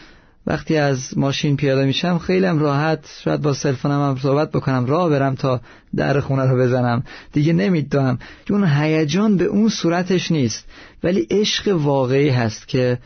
وقتی 0.47 0.77
از 0.77 1.19
ماشین 1.19 1.57
پیاده 1.57 1.85
میشم 1.85 2.19
خیلی 2.19 2.47
راحت 2.47 3.09
شاید 3.25 3.43
با 3.43 3.53
سلفونم 3.53 4.09
هم 4.11 4.19
صحبت 4.23 4.51
بکنم 4.51 4.87
راه 4.87 5.11
برم 5.11 5.35
تا 5.35 5.61
در 5.97 6.21
خونه 6.21 6.45
رو 6.45 6.59
بزنم. 6.59 7.03
دیگه 7.33 7.53
نمی‌دونم. 7.53 8.19
اون 8.51 8.65
هیجان 8.65 9.37
به 9.37 9.45
اون 9.45 9.69
صورتش 9.69 10.33
نیست. 10.33 10.67
ولی 11.03 11.27
عشق 11.31 11.77
واقعی 11.77 12.29
هست 12.29 12.69
که 12.69 12.99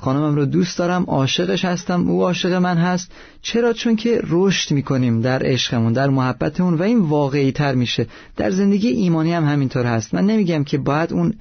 خانمم 0.00 0.36
رو 0.36 0.44
دوست 0.44 0.78
دارم 0.78 1.04
عاشقش 1.04 1.64
هستم 1.64 2.10
او 2.10 2.22
عاشق 2.22 2.52
من 2.52 2.76
هست. 2.76 3.12
چرا؟ 3.42 3.72
چون 3.72 3.96
که 3.96 4.20
رشد 4.28 4.74
می‌کنیم 4.74 5.20
در 5.20 5.42
عشقمون 5.44 5.92
در 5.92 6.08
محبتمون 6.08 6.74
و 6.74 6.82
این 6.82 6.98
واقعی 6.98 7.52
تر 7.52 7.74
میشه. 7.74 8.06
در 8.36 8.50
زندگی 8.50 8.88
ایمانی 8.88 9.32
هم 9.32 9.44
همینطور 9.44 9.86
هست. 9.86 10.14
من 10.14 10.26
نمیگم 10.26 10.64
که 10.64 10.78
باید 10.78 11.12
اون 11.12 11.34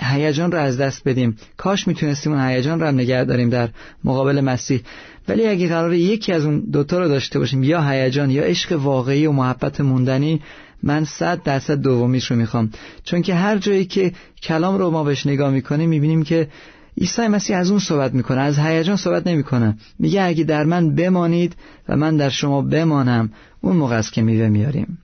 هیجان 0.00 0.52
رو 0.52 0.58
از 0.58 0.80
دست 0.80 1.08
بدیم. 1.08 1.36
کاش 1.56 1.88
می‌تونستیم 1.88 2.32
اون 2.32 2.48
هیجان 2.48 2.80
رو 2.80 2.86
هم 2.86 2.94
نگه 2.94 3.24
داریم 3.24 3.50
در 3.50 3.68
مقابل 4.04 4.40
مسیح. 4.40 4.80
ولی 5.28 5.46
اگه 5.46 5.68
قرار 5.68 5.94
یکی 5.94 6.32
از 6.32 6.44
اون 6.44 6.60
دوتا 6.60 6.98
رو 6.98 7.08
داشته 7.08 7.38
باشیم 7.38 7.62
یا 7.62 7.82
هیجان 7.82 8.30
یا 8.30 8.42
عشق 8.42 8.72
واقعی 8.72 9.26
و 9.26 9.32
محبت 9.32 9.80
موندنی 9.80 10.40
من 10.82 11.04
صد 11.04 11.42
درصد 11.42 11.74
دومیش 11.74 12.30
رو 12.30 12.36
می‌خوام. 12.36 12.70
چون 13.04 13.22
که 13.22 13.34
هر 13.34 13.58
جایی 13.58 13.84
که 13.84 14.12
کلام 14.42 14.78
رو 14.78 14.90
ما 14.90 15.04
بهش 15.04 15.26
نگاه 15.26 15.50
می‌کنیم 15.50 15.88
می‌بینیم 15.88 16.22
که 16.22 16.48
عیسی 17.00 17.28
مسیح 17.28 17.56
از 17.56 17.70
اون 17.70 17.80
صحبت 17.80 18.14
می‌کنه 18.14 18.40
از 18.40 18.58
هیجان 18.58 18.96
صحبت 18.96 19.26
نمی‌کنه. 19.26 19.76
میگه 19.98 20.22
اگه 20.22 20.44
در 20.44 20.64
من 20.64 20.94
بمانید 20.94 21.56
و 21.88 21.96
من 21.96 22.16
در 22.16 22.28
شما 22.28 22.62
بمانم 22.62 23.30
اون 23.60 23.76
موقع 23.76 24.02
که 24.02 24.22
میوه 24.22 24.48
میاریم. 24.48 24.98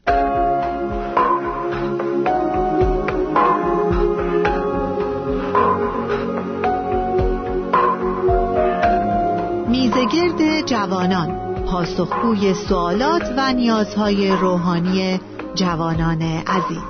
جوانان. 10.86 11.54
پاسخگوی 11.64 12.54
سوالات 12.54 13.34
و 13.36 13.52
نیازهای 13.52 14.30
روحانی 14.30 15.20
جوانان 15.54 16.22
عزیز. 16.22 16.82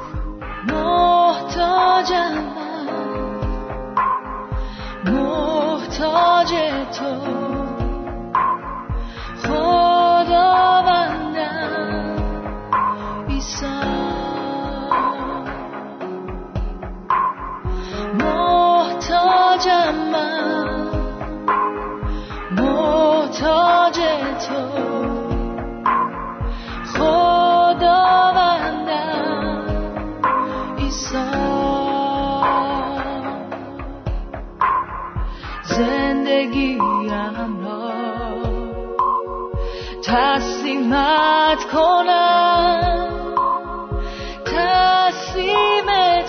محتاجم 0.68 2.34
محتاج 5.04 6.48
تو. 6.98 7.55
محتاج 23.86 24.46
تو. 24.46 24.62
خداوندم 26.94 27.86
ایسا 30.76 31.26
زندگیم 35.62 37.10
را 37.64 37.90
تسلیمت 40.04 41.64
کنم. 41.72 43.16
تسلیم 44.44 45.86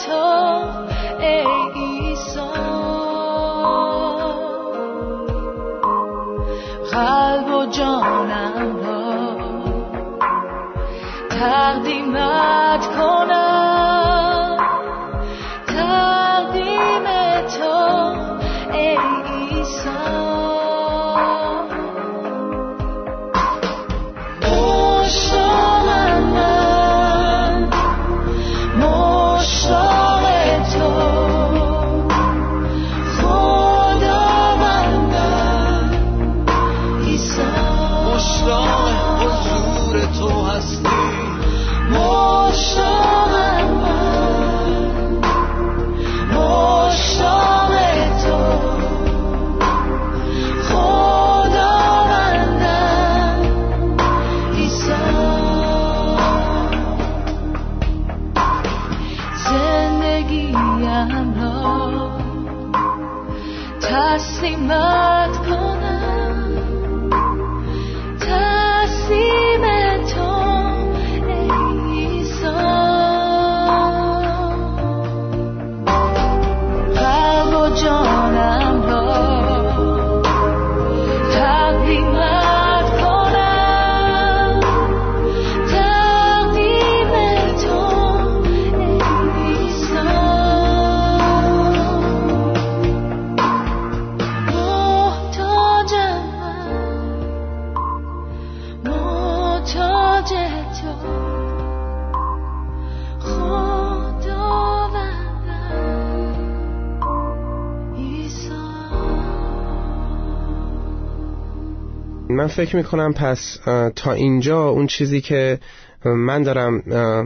تو 0.08 0.26
ای 1.20 1.57
جانم 7.78 8.78
را 8.84 9.38
تقدیمت 11.30 12.88
کنم. 12.98 13.97
من 112.48 112.54
فکر 112.54 112.76
می‌کنم 112.76 113.14
پس 113.14 113.58
تا 113.96 114.12
اینجا 114.12 114.68
اون 114.70 114.88
چیزی 114.88 115.22
که 115.22 115.60
من 116.06 116.44
دارم 116.44 116.82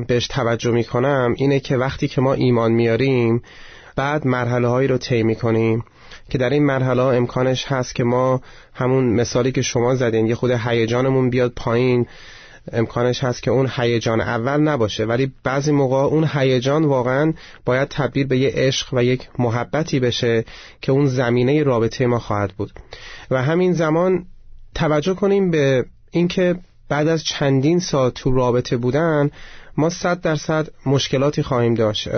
بهش 0.08 0.28
توجه 0.28 0.72
می‌کنم 0.72 1.34
اینه 1.38 1.60
که 1.60 1.78
وقتی 1.78 2.08
که 2.08 2.22
ما 2.22 2.34
ایمان 2.34 2.72
میاریم 2.72 3.42
بعد 3.96 4.28
مرحله 4.28 4.68
هایی 4.68 4.88
رو 4.88 4.98
طی 4.98 5.24
می‌کنیم 5.24 5.84
که 6.30 6.38
در 6.38 6.50
این 6.50 6.66
مرحله 6.66 7.02
امکانش 7.02 7.66
هست 7.66 7.96
که 7.96 8.04
ما 8.04 8.42
همون 8.74 9.14
مثالی 9.14 9.52
که 9.52 9.62
شما 9.62 9.96
زدین 9.96 10.28
یه 10.28 10.36
خود 10.36 10.52
هیجانمون 10.52 11.30
بیاد 11.30 11.54
پایین 11.56 12.08
امکانش 12.74 13.24
هست 13.24 13.44
که 13.44 13.52
اون 13.52 13.70
هیجان 13.76 14.22
اول 14.22 14.62
نباشه. 14.62 15.06
ولی 15.06 15.32
بعضی 15.44 15.72
موقع 15.72 15.98
اون 15.98 16.30
هیجان 16.34 16.86
واقعا 16.86 17.34
باید 17.66 17.88
تبدیل 17.88 18.28
به 18.28 18.38
یه 18.38 18.52
عشق 18.56 18.94
و 18.94 19.04
یک 19.04 19.30
محبتی 19.40 20.00
بشه 20.00 20.46
که 20.82 20.92
اون 20.92 21.08
زمینه 21.08 21.64
رابطه 21.64 22.08
ما 22.08 22.20
خواهد 22.20 22.52
بود. 22.52 22.72
و 23.32 23.44
همین 23.44 23.74
زمان 23.74 24.26
توجه 24.76 25.14
کنیم 25.14 25.52
به 25.52 25.86
اینکه 26.12 26.56
بعد 26.90 27.08
از 27.08 27.24
چندین 27.24 27.80
سال 27.80 28.10
تو 28.10 28.32
رابطه 28.32 28.78
بودن 28.78 29.32
ما 29.78 29.90
صد 29.90 30.22
درصد 30.22 30.68
مشکلاتی 30.86 31.44
خواهیم 31.44 31.74
داشت 31.74 32.10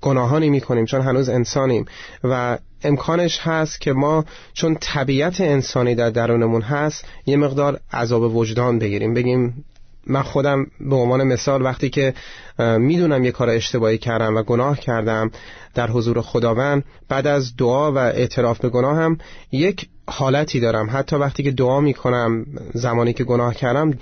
گناهانی 0.00 0.50
می‌کنیم 0.50 0.84
چون 0.84 1.00
هنوز 1.00 1.28
انسانیم 1.28 1.86
و 2.24 2.58
امکانش 2.84 3.38
هست 3.40 3.80
که 3.80 3.92
ما 3.92 4.24
چون 4.52 4.76
طبیعت 4.80 5.40
انسانی 5.40 5.94
در 5.94 6.10
درونمون 6.10 6.62
هست 6.62 7.04
یه 7.26 7.36
مقدار 7.36 7.80
عذاب 7.92 8.36
وجدان 8.36 8.78
بگیریم. 8.78 9.14
بگیم 9.14 9.64
من 10.06 10.22
خودم 10.22 10.66
به 10.80 10.96
عنوان 10.96 11.22
مثال 11.22 11.62
وقتی 11.62 11.90
که 11.90 12.14
می‌دونم 12.58 13.24
یه 13.24 13.30
کار 13.30 13.50
اشتباهی 13.50 13.98
کردم 13.98 14.36
و 14.36 14.42
گناه 14.42 14.80
کردم 14.80 15.30
در 15.74 15.90
حضور 15.90 16.20
خداوند 16.20 16.84
بعد 17.08 17.26
از 17.26 17.56
دعا 17.56 17.92
و 17.92 17.98
اعتراف 17.98 18.58
به 18.58 18.68
گناه 18.68 18.96
هم 18.96 19.18
یک 19.52 19.88
حالتی 20.08 20.60
دارم. 20.60 20.88
حتی 20.92 21.16
وقتی 21.16 21.42
که 21.42 21.50
دعا 21.50 21.80
می‌کنم 21.80 22.46
زمانی 22.74 23.12
که 23.12 23.24
گناه 23.24 23.54
کردم 23.54 23.98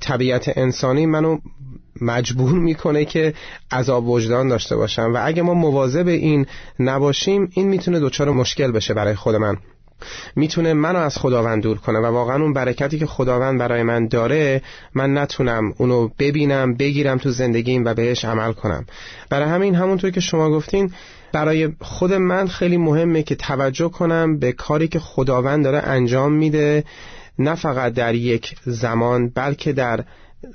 طبیعت 0.00 0.58
انسانی 0.58 1.06
منو 1.06 1.38
مجبور 2.00 2.52
می‌کنه 2.52 3.04
که 3.04 3.34
عذاب 3.72 4.08
وجدان 4.08 4.48
داشته 4.48 4.76
باشم. 4.76 5.14
و 5.14 5.20
اگه 5.24 5.42
ما 5.42 5.54
مواظب 5.54 6.08
این 6.08 6.46
نباشیم 6.80 7.48
این 7.52 7.68
می‌تونه 7.68 8.00
دچار 8.00 8.30
مشکل 8.30 8.72
بشه 8.72 8.94
برای 8.94 9.14
خود 9.14 9.34
من. 9.34 9.56
می‌تونه 10.36 10.72
منو 10.72 10.98
از 10.98 11.18
خداوند 11.18 11.62
دور 11.62 11.78
کنه 11.78 11.98
و 11.98 12.06
واقعا 12.06 12.42
اون 12.42 12.52
برکتی 12.52 12.98
که 12.98 13.06
خداوند 13.06 13.58
برای 13.58 13.82
من 13.82 14.08
داره 14.08 14.62
من 14.94 15.18
نتونم 15.18 15.74
اونو 15.78 16.08
ببینم 16.18 16.74
بگیرم 16.74 17.18
تو 17.18 17.30
زندگیم 17.30 17.84
و 17.84 17.94
بهش 17.94 18.24
عمل 18.24 18.52
کنم. 18.52 18.86
برای 19.30 19.48
همین 19.48 19.74
همونطور 19.74 20.10
که 20.10 20.20
شما 20.20 20.50
گفتین 20.50 20.92
برای 21.32 21.68
خود 21.80 22.12
من 22.12 22.48
خیلی 22.48 22.76
مهمه 22.76 23.22
که 23.22 23.34
توجه 23.34 23.88
کنم 23.88 24.38
به 24.38 24.52
کاری 24.52 24.88
که 24.88 24.98
خداوند 24.98 25.64
داره 25.64 25.78
انجام 25.78 26.32
میده 26.32 26.84
نه 27.38 27.54
فقط 27.54 27.94
در 27.94 28.14
یک 28.14 28.56
زمان 28.64 29.28
بلکه 29.28 29.72
در 29.72 30.04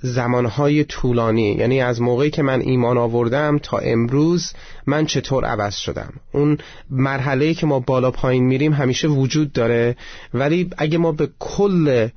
زمانهای 0.01 0.83
طولانی. 0.83 1.51
یعنی 1.51 1.81
از 1.81 2.01
موقعی 2.01 2.29
که 2.29 2.41
من 2.43 2.61
ایمان 2.61 2.97
آوردم 2.97 3.57
تا 3.57 3.77
امروز 3.77 4.51
من 4.85 5.05
چطور 5.05 5.45
عوض 5.45 5.75
شدم. 5.75 6.13
اون 6.31 6.57
مرحله 6.89 7.53
که 7.53 7.65
ما 7.65 7.79
بالا 7.79 8.11
پایین 8.11 8.43
میریم 8.43 8.73
همیشه 8.73 9.07
وجود 9.07 9.51
داره. 9.51 9.95
ولی 10.33 10.69
اگه 10.77 10.97
ما 10.97 11.11
به 11.11 11.29
کل 11.39 12.07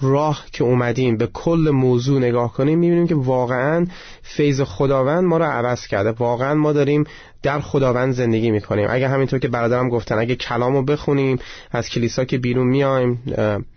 راه 0.00 0.44
که 0.52 0.64
اومدیم 0.64 1.16
به 1.16 1.26
کل 1.26 1.70
موضوع 1.72 2.18
نگاه 2.18 2.52
کنیم 2.52 2.78
می‌بینیم 2.78 3.06
که 3.06 3.14
واقعا 3.14 3.86
فیض 4.22 4.60
خداوند 4.60 5.24
ما 5.24 5.38
رو 5.38 5.44
عوض 5.44 5.86
کرده. 5.86 6.10
واقعا 6.10 6.54
ما 6.54 6.72
داریم 6.72 7.04
در 7.46 7.60
خداوند 7.60 8.12
زندگی 8.12 8.50
می‌کنیم. 8.50 8.86
اگه 8.90 9.08
همینطور 9.08 9.38
که 9.38 9.48
برادرم 9.48 9.88
گفتن 9.88 10.18
اگه 10.18 10.36
کلامو 10.36 10.82
بخونیم 10.82 11.38
از 11.70 11.88
کلیسا 11.88 12.24
که 12.24 12.38
بیرون 12.38 12.66
میایم 12.66 13.22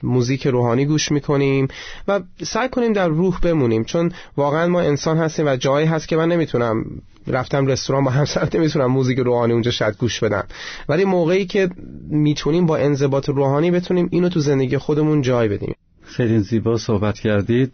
موزیک 0.03 0.47
روحانی 0.47 0.85
گوش 0.85 1.11
می‌کنیم 1.11 1.67
و 2.07 2.21
سعی 2.43 2.69
کنیم 2.69 2.93
در 2.93 3.07
روح 3.07 3.39
بمونیم. 3.39 3.83
چون 3.83 4.11
واقعا 4.37 4.67
ما 4.67 4.81
انسان 4.81 5.17
هستیم 5.17 5.47
و 5.47 5.55
جایی 5.55 5.87
هست 5.87 6.07
که 6.07 6.15
من 6.15 6.27
نمی‌تونم 6.27 6.85
رفتم 7.27 7.65
رستوران 7.67 8.03
با 8.03 8.11
همسر 8.11 8.47
نمی‌تونم 8.53 8.85
موزیک 8.85 9.19
روحانی 9.19 9.53
اونجا 9.53 9.71
شاید 9.71 9.97
گوش 9.97 10.23
بدم. 10.23 10.43
ولی 10.89 11.05
موقعی 11.05 11.45
که 11.45 11.69
می‌تونیم 12.09 12.65
با 12.65 12.77
انضباط 12.77 13.29
روحانی 13.29 13.71
بتونیم 13.71 14.07
اینو 14.11 14.29
تو 14.29 14.39
زندگی 14.39 14.77
خودمون 14.77 15.21
جای 15.21 15.47
بدیم. 15.47 15.75
خیلی 16.03 16.39
زیبا 16.39 16.77
صحبت 16.77 17.19
کردید. 17.19 17.71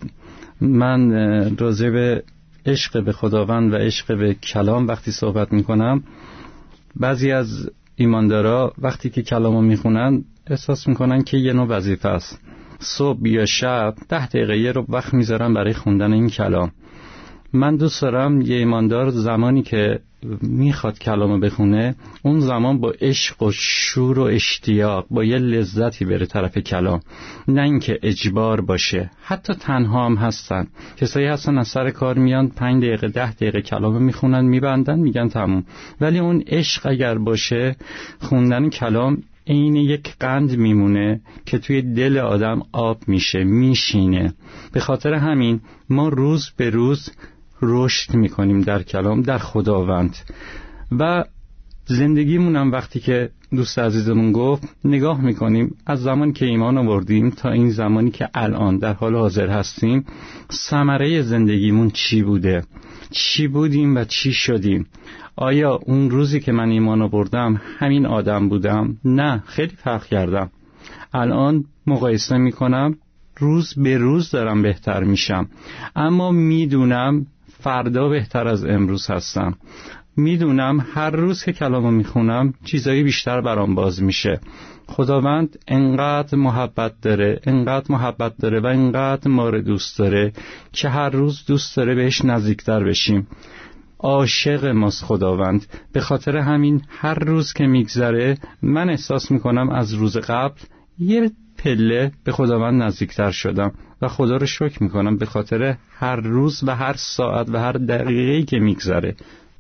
من 0.62 1.12
راجع 1.58 1.90
به 1.90 2.24
عشق 2.66 3.04
به 3.04 3.12
خداوند 3.12 3.74
و 3.74 3.76
عشق 3.76 4.18
به 4.18 4.34
کلام 4.34 4.88
وقتی 4.88 5.12
صحبت 5.12 5.54
می‌کنم 5.54 6.04
بعضی 6.96 7.32
از 7.32 7.72
ایماندارا 7.96 8.74
وقتی 8.78 9.10
که 9.10 9.22
کلامو 9.22 9.62
می‌خونن 9.62 10.24
احساس 10.48 10.88
می‌کنن 10.88 11.24
که 11.24 11.38
یه 11.38 11.54
نوع 11.54 11.68
وظیفه 11.68 12.10
است. 12.10 12.42
صبح 12.80 13.28
یا 13.28 13.46
شب 13.46 13.96
ده 14.10 14.28
دقیقه 14.28 14.72
رو 14.72 14.86
وقت 14.90 15.14
می‌ذارم 15.14 15.54
برای 15.54 15.74
خوندن 15.74 16.14
این 16.14 16.30
کلام. 16.30 16.72
من 17.56 17.76
دوست 17.76 18.02
دارم 18.02 18.42
یه 18.42 18.56
ایماندار 18.56 19.10
زمانی 19.10 19.64
که 19.64 20.00
می‌خواد 20.42 21.00
کلامو 21.00 21.40
بخونه 21.40 21.96
اون 22.24 22.40
زمان 22.40 22.80
با 22.80 22.94
عشق 23.02 23.44
و 23.44 23.52
شور 23.54 24.20
و 24.20 24.22
اشتیاق 24.22 25.06
با 25.12 25.24
یه 25.24 25.38
لذتی 25.38 26.06
بره 26.06 26.26
طرف 26.26 26.58
کلام. 26.58 27.00
نه 27.48 27.62
اینکه 27.62 28.00
اجبار 28.04 28.62
باشه 28.62 29.12
حتی 29.24 29.54
تنها 29.54 30.06
هم 30.06 30.16
هستن. 30.16 30.68
کسایی 30.98 31.28
هستن 31.28 31.58
از 31.58 31.68
سر 31.68 31.90
کار 31.90 32.18
میان 32.18 32.48
پنج 32.48 32.84
دقیقه 32.84 33.08
ده 33.08 33.32
دقیقه 33.32 33.62
کلامو 33.62 34.00
می‌خونن 34.00 34.46
میبندن 34.46 35.00
میگن 35.00 35.28
تموم. 35.28 35.64
ولی 36.02 36.20
اون 36.20 36.44
عشق 36.48 36.88
اگر 36.88 37.18
باشه 37.18 37.76
خوندن 38.20 38.70
کلام 38.70 39.18
عین 39.48 39.76
یک 39.76 40.16
قند 40.20 40.58
میمونه 40.58 41.22
که 41.46 41.58
توی 41.58 41.82
دل 41.82 42.18
آدم 42.18 42.62
آب 42.72 42.98
میشه 43.08 43.44
میشینه. 43.44 44.34
به 44.74 44.80
خاطر 44.80 45.14
همین 45.14 45.60
ما 45.90 46.10
روز 46.10 46.52
به 46.58 46.70
روز 46.70 47.10
رشد 47.62 48.14
می‌کنیم 48.14 48.62
در 48.62 48.84
کلام 48.84 49.22
در 49.22 49.38
خداوند. 49.38 50.16
و 51.00 51.24
زندگیمون 51.86 52.56
هم 52.56 52.72
وقتی 52.72 53.00
که 53.00 53.30
دوست 53.52 53.80
عزیزمون 53.80 54.32
گفت 54.32 54.64
نگاه 54.86 55.22
می‌کنیم 55.22 55.76
از 55.86 56.02
زمان 56.02 56.34
که 56.34 56.46
ایمان 56.46 56.78
آوردیم 56.78 57.30
تا 57.30 57.52
این 57.52 57.70
زمانی 57.70 58.12
که 58.12 58.30
الان 58.34 58.78
در 58.78 58.94
حال 58.94 59.16
حاضر 59.16 59.50
هستیم 59.50 60.06
ثمره 60.52 61.22
زندگیمون 61.22 61.90
چی 61.90 62.24
بوده؟ 62.24 62.64
چی 63.12 63.48
بودیم 63.48 63.96
و 63.96 64.04
چی 64.04 64.34
شدیم؟ 64.34 64.86
آیا 65.36 65.80
اون 65.86 66.10
روزی 66.10 66.40
که 66.40 66.52
من 66.52 66.70
ایمان 66.70 67.02
آوردم 67.02 67.62
همین 67.80 68.06
آدم 68.06 68.50
بودم؟ 68.50 68.98
نه 69.06 69.44
خیلی 69.46 69.76
فرق 69.76 70.06
کردم. 70.06 70.52
الان 71.14 71.66
مقایسه 71.88 72.38
می‌کنم 72.38 72.96
روز 73.38 73.74
به 73.78 73.98
روز 73.98 74.32
دارم 74.32 74.62
بهتر 74.62 75.04
میشم. 75.04 75.50
اما 75.96 76.32
می‌دونم 76.32 77.26
فردا 77.66 78.10
بهتر 78.10 78.48
از 78.48 78.66
امروز 78.66 79.12
هستم. 79.12 79.54
می‌دونم 80.18 80.86
هر 80.94 81.10
روز 81.10 81.44
که 81.44 81.54
کلامو 81.54 81.92
می‌خونم 81.92 82.54
چیزایی 82.66 83.04
بیشتر 83.04 83.42
برام 83.42 83.76
باز 83.76 84.04
میشه. 84.04 84.40
خداوند 84.88 85.60
انقدر 85.68 86.38
محبت 86.38 86.94
داره 87.02 87.40
انقدر 87.44 87.86
محبت 87.90 88.38
داره 88.38 88.60
و 88.60 88.66
انقدر 88.66 89.32
ما 89.32 89.50
رو 89.50 89.62
دوست 89.62 90.00
داره 90.00 90.34
که 90.72 90.90
هر 90.90 91.10
روز 91.10 91.46
دوست 91.48 91.78
داره 91.78 91.96
بهش 91.96 92.26
نزدیکتر 92.26 92.84
بشیم. 92.84 93.28
عاشق 94.00 94.66
ماست 94.66 95.04
خداوند. 95.06 95.66
به 95.94 96.00
خاطر 96.00 96.38
همین 96.38 96.82
هر 96.90 97.20
روز 97.20 97.54
که 97.54 97.68
میگذره 97.68 98.38
من 98.62 98.90
احساس 98.90 99.32
می‌کنم 99.32 99.70
از 99.70 99.94
روز 99.94 100.18
قبل 100.18 100.60
یه 101.00 101.32
پله 101.58 102.12
به 102.24 102.32
خداوند 102.32 102.84
نزدیکتر 102.84 103.32
شدم 103.32 103.72
و 104.02 104.08
خدا 104.08 104.38
رو 104.38 104.46
شکر 104.46 104.84
می‌کنم 104.84 105.18
به 105.18 105.26
خاطر 105.26 105.78
هر 106.00 106.16
روز 106.16 106.64
و 106.64 106.76
هر 106.76 106.94
ساعت 106.98 107.50
و 107.50 107.58
هر 107.60 107.72
دقیقه 107.72 108.44
که 108.44 108.60
میگذره. 108.60 109.16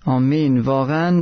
آمین. 0.06 0.60
واقعا 0.60 1.22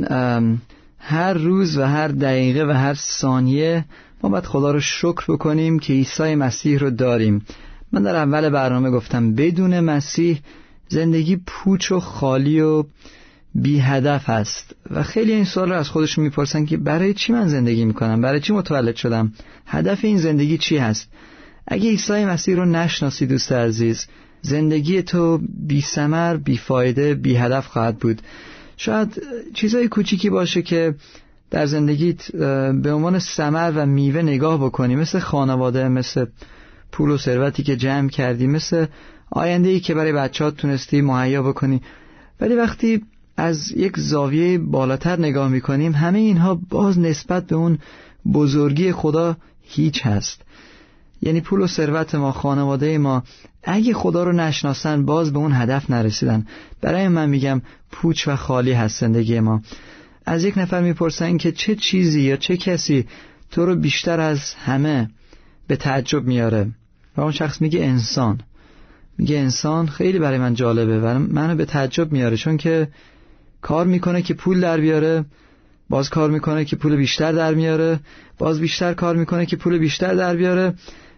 هر 0.98 1.34
روز 1.34 1.78
و 1.78 1.82
هر 1.82 2.08
دقیقه 2.08 2.64
و 2.64 2.70
هر 2.70 2.94
ثانیه 2.94 3.84
ما 4.22 4.30
باید 4.30 4.46
خدا 4.46 4.70
رو 4.70 4.80
شکر 4.80 5.24
بکنیم 5.28 5.78
که 5.78 5.92
عیسی 5.92 6.34
مسیح 6.34 6.78
رو 6.78 6.90
داریم. 6.90 7.46
من 7.92 8.02
در 8.02 8.16
اول 8.16 8.48
برنامه 8.48 8.90
گفتم 8.90 9.34
بدون 9.34 9.80
مسیح 9.80 10.40
زندگی 10.88 11.40
پوچ 11.46 11.92
و 11.92 12.00
خالی 12.00 12.60
و 12.60 12.84
بی 13.54 13.78
هدف 13.78 14.28
هست. 14.30 14.76
و 14.90 15.02
خیلی 15.02 15.32
این 15.32 15.44
سوال 15.44 15.68
رو 15.68 15.76
از 15.76 15.88
خودشون 15.88 16.24
می‌پرسن 16.24 16.64
که 16.64 16.76
برای 16.76 17.14
چی 17.14 17.32
من 17.32 17.48
زندگی 17.48 17.84
می‌کنم؟ 17.84 18.20
برای 18.20 18.40
چی 18.40 18.52
متولد 18.52 18.96
شدم؟ 18.96 19.32
هدف 19.66 20.04
این 20.04 20.18
زندگی 20.18 20.58
چی 20.58 20.76
هست؟ 20.76 21.08
اگه 21.68 21.90
عیسی 21.90 22.24
مسیح 22.24 22.56
رو 22.56 22.64
نشناسی 22.64 23.26
دوست 23.26 23.52
عزیز 23.52 24.06
زندگی 24.42 25.02
تو 25.02 25.40
بی 25.66 25.80
سمر 25.80 26.36
بی 26.36 26.56
فایده 26.56 27.14
بی 27.14 27.36
هدف 27.36 27.66
خواهد 27.66 27.98
بود. 27.98 28.22
شاید 28.76 29.22
چیزای 29.54 29.88
کوچیکی 29.88 30.30
باشه 30.30 30.62
که 30.62 30.94
در 31.50 31.66
زندگیت 31.66 32.32
به 32.82 32.92
عنوان 32.92 33.18
سمر 33.18 33.72
و 33.76 33.86
میوه 33.86 34.22
نگاه 34.22 34.64
بکنی. 34.64 34.96
مثل 34.96 35.18
خانواده 35.18 35.88
مثل 35.88 36.26
پول 36.92 37.10
و 37.10 37.18
ثروتی 37.18 37.62
که 37.62 37.76
جمع 37.76 38.08
کردی 38.08 38.46
مثل 38.46 38.86
آینده 39.30 39.68
ای 39.68 39.80
که 39.80 39.94
برای 39.94 40.12
بچه 40.12 40.50
تونستی 40.50 41.00
مهیا 41.00 41.42
بکنی. 41.42 41.82
ولی 42.40 42.54
وقتی 42.54 43.02
از 43.36 43.72
یک 43.72 43.98
زاویه 43.98 44.58
بالاتر 44.58 45.18
نگاه 45.18 45.48
می‌کنیم 45.48 45.92
همه 45.92 46.18
اینها 46.18 46.60
باز 46.68 46.98
نسبت 46.98 47.46
به 47.46 47.56
اون 47.56 47.78
بزرگی 48.32 48.92
خدا 48.92 49.36
هیچ 49.62 50.06
هست. 50.06 50.42
یعنی 51.22 51.40
پول 51.40 51.60
و 51.60 51.66
ثروت 51.66 52.14
ما 52.14 52.32
خانواده 52.32 52.98
ما 52.98 53.22
اگه 53.62 53.94
خدا 53.94 54.24
رو 54.24 54.32
نشناسن 54.32 55.04
باز 55.04 55.32
به 55.32 55.38
اون 55.38 55.52
هدف 55.52 55.90
نرسیدن. 55.90 56.46
برای 56.80 57.08
من 57.08 57.28
میگم 57.28 57.62
پوچ 57.92 58.28
و 58.28 58.36
خالی 58.36 58.72
هست 58.72 59.00
زندگی 59.00 59.40
ما. 59.40 59.62
از 60.26 60.44
یک 60.44 60.58
نفر 60.58 60.82
می‌پرسن 60.82 61.36
که 61.36 61.52
چه 61.52 61.74
چیزی 61.74 62.20
یا 62.20 62.36
چه 62.36 62.56
کسی 62.56 63.06
تو 63.50 63.66
رو 63.66 63.76
بیشتر 63.76 64.20
از 64.20 64.54
همه 64.54 65.10
به 65.66 65.76
تعجب 65.76 66.24
میاره؟ 66.24 66.70
و 67.16 67.20
اون 67.20 67.32
شخص 67.32 67.60
میگه 67.60 67.84
انسان. 67.84 68.40
میگه 69.18 69.38
انسان 69.38 69.86
خیلی 69.86 70.18
برای 70.18 70.38
من 70.38 70.54
جالبه 70.54 71.00
و 71.00 71.18
منو 71.18 71.54
به 71.56 71.64
تعجب 71.64 72.12
میاره 72.12 72.36
چون 72.36 72.56
که 72.56 72.88
کار 73.64 73.86
می‌کنه 73.86 74.22
که 74.22 74.34
پول 74.34 74.60
در 74.60 74.80
بیاره 74.80 75.24
باز 75.88 76.10
کار 76.10 76.30
می‌کنه 76.30 76.64
که 76.64 76.76
پول 76.76 76.96
بیشتر 76.96 77.32
در 77.32 77.54
میاره 77.54 78.00
باز 78.38 78.60
بیشتر 78.60 78.94
کار 78.94 79.16
می‌کنه 79.16 79.46
که 79.46 79.56
پول 79.56 79.78
بیشتر 79.78 80.14
در 80.14 80.36
بیاره 80.36 80.74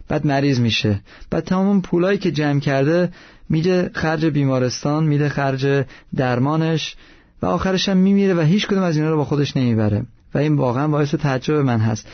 بعد 0.08 0.26
مریض 0.26 0.60
میشه. 0.60 1.00
بعد 1.30 1.44
تمام 1.44 1.66
اون 1.68 1.80
پولایی 1.80 2.18
که 2.18 2.30
جمع 2.30 2.60
کرده 2.60 3.12
میده 3.48 3.90
خرج 3.94 4.26
بیمارستان 4.26 5.04
میده 5.04 5.28
خرج 5.28 5.84
درمانش 6.16 6.96
و 7.42 7.46
آخرش 7.46 7.88
هم 7.88 7.96
میمیره 7.96 8.34
و 8.34 8.40
هیچ 8.40 8.66
کدوم 8.66 8.82
از 8.82 8.96
اینا 8.96 9.10
رو 9.10 9.16
با 9.16 9.24
خودش 9.24 9.56
نمی‌بره. 9.56 10.06
و 10.34 10.38
این 10.38 10.56
واقعا 10.56 10.88
باعث 10.88 11.14
تعجب 11.14 11.54
من 11.54 11.80
هست. 11.80 12.08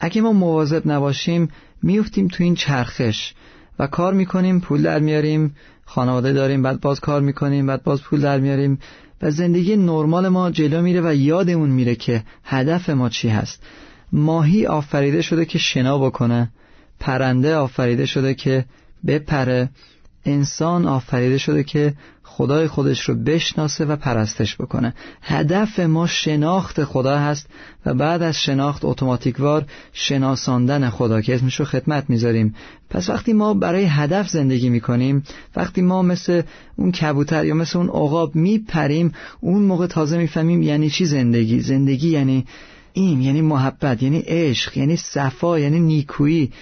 اگه 0.00 0.20
ما 0.20 0.32
مواظب 0.32 0.82
نباشیم 0.86 1.48
میفتیم 1.82 2.28
تو 2.28 2.44
این 2.44 2.54
چرخش 2.54 3.34
و 3.78 3.86
کار 3.86 4.14
می‌کنیم 4.14 4.60
پول 4.60 4.82
در 4.82 4.98
میاریم 4.98 5.54
خانواده 5.94 6.32
داریم 6.32 6.62
بعد 6.62 6.80
باز 6.80 7.00
کار 7.00 7.20
می‌کنیم 7.20 7.66
بعد 7.66 7.82
باز 7.82 8.02
پول 8.02 8.20
در 8.20 8.40
میاریم 8.40 8.78
و 9.22 9.30
زندگی 9.30 9.76
نرمال 9.76 10.28
ما 10.28 10.50
جلو 10.50 10.82
میره 10.82 11.00
و 11.00 11.14
یادمون 11.14 11.70
میره 11.70 11.94
که 11.94 12.24
هدف 12.44 12.90
ما 12.90 13.08
چی 13.08 13.28
هست. 13.28 13.62
ماهی 14.12 14.66
آفریده 14.66 15.22
شده 15.22 15.44
که 15.44 15.58
شنا 15.58 15.98
بکنه 15.98 16.50
پرنده 17.00 17.56
آفریده 17.56 18.06
شده 18.06 18.34
که 18.34 18.64
بپره. 19.06 19.70
انسان 20.24 20.86
آفریده 20.86 21.38
شده 21.38 21.64
که 21.64 21.94
خدای 22.22 22.68
خودش 22.68 23.00
رو 23.00 23.14
بشناسه 23.14 23.84
و 23.84 23.96
پرستش 23.96 24.56
بکنه. 24.56 24.94
هدف 25.22 25.80
ما 25.80 26.06
شناخت 26.06 26.84
خدا 26.84 27.18
هست 27.18 27.46
و 27.86 27.94
بعد 27.94 28.22
از 28.22 28.36
شناخت 28.36 28.84
اتوماتیکوار 28.84 29.64
شناساندن 29.92 30.90
خدا 30.90 31.20
که 31.20 31.34
اسمش 31.34 31.60
رو 31.60 31.64
خدمت 31.64 32.10
می‌ذاریم. 32.10 32.54
پس 32.90 33.10
وقتی 33.10 33.32
ما 33.32 33.54
برای 33.54 33.84
هدف 33.84 34.28
زندگی 34.28 34.68
می‌کنیم 34.68 35.22
وقتی 35.56 35.82
ما 35.82 36.02
مثل 36.02 36.42
اون 36.76 36.92
کبوتر 36.92 37.44
یا 37.44 37.54
مثل 37.54 37.78
اون 37.78 37.88
عقاب 37.88 38.36
میپریم 38.36 39.12
اون 39.40 39.62
موقع 39.62 39.86
تازه 39.86 40.18
می‌فهمیم 40.18 40.62
یعنی 40.62 40.90
چی 40.90 41.04
زندگی؟ 41.04 41.60
زندگی 41.60 42.10
یعنی 42.10 42.46
این 42.92 43.22
یعنی 43.22 43.40
محبت 43.40 44.02
یعنی 44.02 44.18
عشق 44.18 44.76
یعنی 44.76 44.96
صفا 44.96 45.58
یعنی 45.58 45.80
نیکویی. 45.80 46.52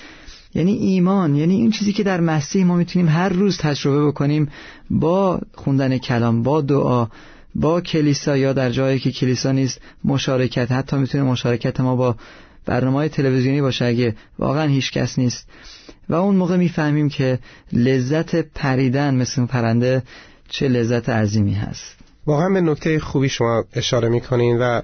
یعنی 0.54 0.72
ایمان 0.72 1.34
یعنی 1.34 1.54
این 1.54 1.70
چیزی 1.70 1.92
که 1.92 2.02
در 2.02 2.20
مسیح 2.20 2.64
ما 2.64 2.76
می‌تونیم 2.76 3.08
هر 3.08 3.28
روز 3.28 3.58
تجربه 3.58 4.06
بکنیم 4.06 4.48
با 4.90 5.40
خوندن 5.54 5.98
کلام 5.98 6.42
با 6.42 6.60
دعا 6.60 7.08
با 7.54 7.80
کلیسا 7.80 8.36
یا 8.36 8.52
در 8.52 8.70
جایی 8.70 8.98
که 8.98 9.12
کلیسا 9.12 9.52
نیست 9.52 9.80
مشارکت 10.04 10.72
حتی 10.72 10.96
می‌تونه 10.96 11.24
مشارکت 11.24 11.80
ما 11.80 11.96
با 11.96 12.16
برنامه 12.66 13.08
تلویزیونی 13.08 13.60
باشه 13.60 13.84
اگه 13.84 14.16
واقعا 14.38 14.68
هیچ 14.68 14.92
کس 14.92 15.18
نیست. 15.18 15.48
و 16.08 16.14
اون 16.14 16.36
موقع 16.36 16.56
می‌فهمیم 16.56 17.08
که 17.08 17.38
لذت 17.72 18.36
پریدن 18.36 19.14
مثل 19.14 19.46
پرنده 19.46 20.02
چه 20.48 20.68
لذت 20.68 21.08
عظیمی 21.08 21.54
هست. 21.54 21.99
واقعا 22.26 22.48
به 22.48 22.60
نکته 22.60 22.98
خوبی 22.98 23.28
شما 23.28 23.64
اشاره 23.72 24.08
می‌کنین 24.08 24.58
و 24.58 24.82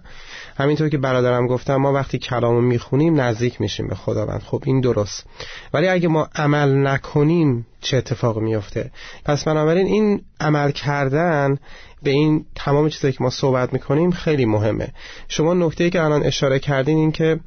همینطور 0.56 0.88
که 0.88 0.98
برادرم 0.98 1.46
گفتم 1.46 1.76
ما 1.76 1.92
وقتی 1.92 2.18
کلامو 2.18 2.60
می‌خونیم 2.60 3.20
نزدیک 3.20 3.60
میشیم 3.60 3.88
به 3.88 3.94
خداوند. 3.94 4.42
خب 4.42 4.62
این 4.66 4.80
درست. 4.80 5.26
ولی 5.74 5.88
اگه 5.88 6.08
ما 6.08 6.28
عمل 6.34 6.86
نکنیم 6.86 7.66
چه 7.80 7.96
اتفاق 7.96 8.38
میفته 8.38 8.90
پس 9.24 9.44
بنابراین 9.44 9.86
این 9.86 10.20
عمل 10.40 10.70
کردن 10.70 11.58
به 12.02 12.10
این 12.10 12.44
تمام 12.54 12.88
چیزایی 12.88 13.12
که 13.12 13.24
ما 13.24 13.30
صحبت 13.30 13.72
می‌کنیم 13.72 14.10
خیلی 14.10 14.44
مهمه. 14.44 14.88
شما 15.28 15.54
نکته 15.54 15.90
که 15.90 16.02
الان 16.02 16.22
اشاره 16.22 16.58
کردین 16.58 16.98
این 16.98 17.12
که 17.12 17.40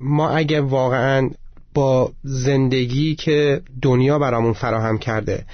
ما 0.00 0.28
اگه 0.28 0.60
واقعا 0.60 1.30
با 1.74 2.12
زندگی 2.22 3.14
که 3.14 3.62
دنیا 3.82 4.18
برامون 4.18 4.52
فراهم 4.52 4.98
کرده 4.98 5.44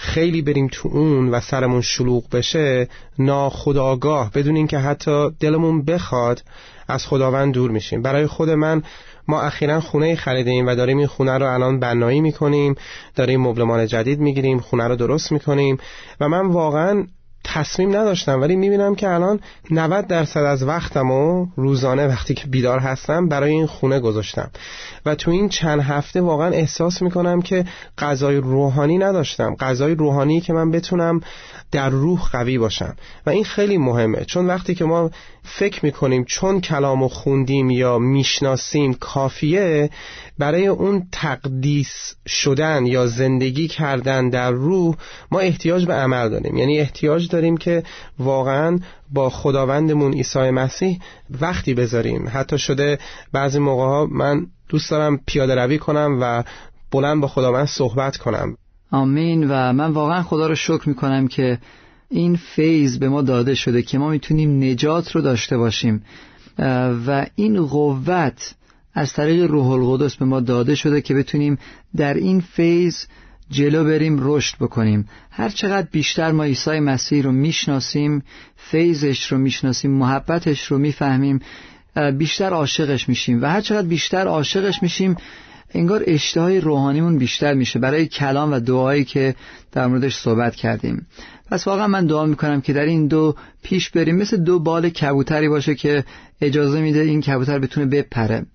خیلی 0.00 0.42
بریم 0.42 0.68
تو 0.72 0.88
اون 0.88 1.28
و 1.28 1.40
سرمون 1.40 1.80
شلوغ 1.80 2.30
بشه 2.30 2.88
ناخداگاه 3.18 4.30
بدون 4.34 4.56
اینکه 4.56 4.78
حتی 4.78 5.30
دلمون 5.40 5.84
بخواد 5.84 6.42
از 6.88 7.06
خداوند 7.06 7.54
دور 7.54 7.70
میشیم. 7.70 8.02
برای 8.02 8.26
خود 8.26 8.50
من 8.50 8.82
ما 9.28 9.40
اخیرا 9.40 9.80
خونه 9.80 10.16
خریدیم 10.16 10.66
و 10.66 10.74
داریم 10.74 10.98
این 10.98 11.06
خونه 11.06 11.38
رو 11.38 11.46
الان 11.54 11.80
بنایی 11.80 12.20
می‌کنیم 12.20 12.74
داریم 13.16 13.40
مبلمان 13.40 13.86
جدید 13.86 14.20
می‌گیریم 14.20 14.58
خونه 14.58 14.88
رو 14.88 14.96
درست 14.96 15.32
می‌کنیم 15.32 15.78
و 16.20 16.28
من 16.28 16.46
واقعا 16.46 17.06
تصمیم 17.54 17.96
نداشتم 17.96 18.40
ولی 18.40 18.56
می‌بینم 18.56 18.94
که 18.94 19.08
الان 19.08 19.40
90 19.70 20.06
درصد 20.06 20.40
از 20.40 20.62
وقتم 20.62 21.10
و 21.10 21.46
روزانه 21.56 22.06
وقتی 22.06 22.34
که 22.34 22.46
بیدار 22.46 22.78
هستم 22.78 23.28
برای 23.28 23.50
این 23.50 23.66
خونه 23.66 24.00
گذاشتم. 24.00 24.50
و 25.06 25.14
تو 25.14 25.30
این 25.30 25.48
چند 25.48 25.80
هفته 25.80 26.20
واقعا 26.20 26.48
احساس 26.48 27.02
می‌کنم 27.02 27.42
که 27.42 27.64
غذای 27.98 28.36
روحانی 28.36 28.98
نداشتم. 28.98 29.54
غذای 29.54 29.94
روحانی 29.94 30.40
که 30.40 30.52
من 30.52 30.70
بتونم 30.70 31.20
در 31.72 31.88
روح 31.88 32.20
قوی 32.32 32.58
باشم 32.58 32.96
و 33.26 33.30
این 33.30 33.44
خیلی 33.44 33.78
مهمه. 33.78 34.24
چون 34.24 34.46
وقتی 34.46 34.74
که 34.74 34.84
ما 34.84 35.10
فکر 35.42 35.84
می‌کنیم 35.84 36.24
چون 36.24 36.60
کلامو 36.60 37.08
خوندیم 37.08 37.70
یا 37.70 37.98
می‌شناسیم 37.98 38.94
کافیه 38.94 39.90
برای 40.38 40.66
اون 40.66 41.06
تقدیس 41.12 42.14
شدن 42.26 42.86
یا 42.86 43.06
زندگی 43.06 43.68
کردن 43.68 44.28
در 44.28 44.50
روح 44.50 44.96
ما 45.30 45.38
احتیاج 45.38 45.86
به 45.86 45.94
عمل 45.94 46.28
داریم. 46.28 46.56
یعنی 46.56 46.80
احتیاج 46.80 47.28
داریم 47.28 47.56
که 47.56 47.82
واقعا 48.18 48.78
با 49.10 49.30
خداوندمون 49.30 50.12
عیسی 50.12 50.50
مسیح 50.50 51.00
وقتی 51.40 51.74
بذاریم. 51.74 52.28
حتی 52.32 52.58
شده 52.58 52.98
بعضی 53.32 53.58
موقع 53.58 53.82
ها 53.82 54.06
من 54.06 54.46
دوست 54.68 54.90
دارم 54.90 55.20
پیاده 55.26 55.54
روی 55.54 55.78
کنم 55.78 56.18
و 56.20 56.44
بلند 56.90 57.20
با 57.20 57.28
خداوند 57.28 57.66
صحبت 57.66 58.16
کنم. 58.16 58.56
آمین. 58.90 59.50
و 59.50 59.72
من 59.72 59.90
واقعا 59.90 60.22
خدا 60.22 60.46
رو 60.46 60.54
شکر 60.54 60.88
می‌کنم 60.88 61.28
که 61.28 61.58
این 62.10 62.36
فیض 62.36 62.98
به 62.98 63.08
ما 63.08 63.22
داده 63.22 63.54
شده 63.54 63.82
که 63.82 63.98
ما 63.98 64.10
می‌تونیم 64.10 64.62
نجات 64.64 65.12
رو 65.12 65.20
داشته 65.20 65.58
باشیم. 65.58 66.04
و 67.06 67.26
این 67.34 67.66
قوت 67.66 68.54
از 68.94 69.12
طریق 69.12 69.50
روح 69.50 69.70
القدس 69.70 70.16
به 70.16 70.24
ما 70.24 70.40
داده 70.40 70.74
شده 70.74 71.00
که 71.00 71.14
بتونیم 71.14 71.58
در 71.96 72.14
این 72.14 72.40
فیض 72.40 73.04
جلو 73.50 73.84
بریم 73.84 74.18
رشد 74.20 74.56
بکنیم. 74.60 75.08
هر 75.30 75.48
چقدر 75.48 75.86
بیشتر 75.92 76.32
ما 76.32 76.44
عیسی 76.44 76.80
مسیح 76.80 77.22
رو 77.22 77.32
می‌شناسیم 77.32 78.22
فیضش 78.56 79.32
رو 79.32 79.38
می‌شناسیم 79.38 79.90
محبتش 79.90 80.66
رو 80.66 80.78
می‌فهمیم 80.78 81.40
بیشتر 82.18 82.50
عاشقش 82.50 83.08
میشیم. 83.08 83.42
و 83.42 83.46
هر 83.46 83.60
چقدر 83.60 83.86
بیشتر 83.86 84.26
عاشقش 84.26 84.82
میشیم 84.82 85.16
انگار 85.74 86.02
اشتهای 86.06 86.60
روحانیمون 86.60 87.18
بیشتر 87.18 87.54
میشه 87.54 87.78
برای 87.78 88.06
کلام 88.06 88.52
و 88.52 88.60
دعایی 88.60 89.04
که 89.04 89.34
در 89.72 89.86
موردش 89.86 90.16
صحبت 90.16 90.54
کردیم. 90.54 91.06
پس 91.50 91.66
واقعا 91.66 91.86
من 91.86 92.06
دعا 92.06 92.26
می‌کنم 92.26 92.60
که 92.60 92.72
در 92.72 92.84
این 92.84 93.06
دو 93.06 93.34
پیش 93.62 93.90
بریم. 93.90 94.16
مثل 94.16 94.36
دو 94.36 94.58
بال 94.58 94.88
کبوتری 94.88 95.48
باشه 95.48 95.74
که 95.74 96.04
اجازه 96.40 96.80
میده 96.80 97.00
این 97.00 97.20
کبوتر 97.20 97.58
بتونه 97.58 97.86
بپره. 97.86 98.46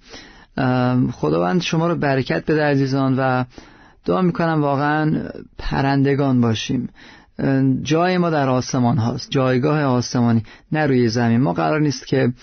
خداوند 1.11 1.61
شما 1.61 1.87
رو 1.87 1.95
برکت 1.95 2.45
بده 2.51 2.63
عزیزان 2.63 3.19
و 3.19 3.43
دعا 4.05 4.21
می‌کنم 4.21 4.61
واقعا 4.61 5.29
پرندگان 5.57 6.41
باشیم. 6.41 6.89
جای 7.81 8.17
ما 8.17 8.29
در 8.29 8.49
آسمان 8.49 8.97
هاست. 8.97 9.31
جایگاه 9.31 9.83
آسمانی 9.83 10.43
نه 10.71 10.85
روی 10.85 11.09
زمین. 11.09 11.41
ما 11.41 11.53
قرار 11.53 11.81
نیست 11.81 12.07
که 12.07 12.33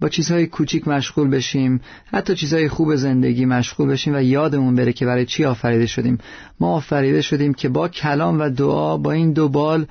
با 0.00 0.08
چیزهای 0.08 0.46
کوچیک 0.46 0.88
مشغول 0.88 1.30
بشیم 1.30 1.80
حتی 2.06 2.34
چیزهای 2.34 2.68
خوب 2.68 2.96
زندگی 2.96 3.44
مشغول 3.44 3.88
بشیم 3.88 4.14
و 4.14 4.22
یادمون 4.22 4.74
بره 4.74 4.92
که 4.92 5.06
برای 5.06 5.26
چی 5.26 5.44
آفریده 5.44 5.86
شدیم. 5.86 6.18
ما 6.60 6.74
آفریده 6.74 7.22
شدیم 7.22 7.54
که 7.54 7.68
با 7.68 7.88
کلام 7.88 8.40
و 8.40 8.48
دعا 8.50 8.96
با 8.96 9.12
این 9.12 9.32
دو 9.32 9.48
بال 9.48 9.86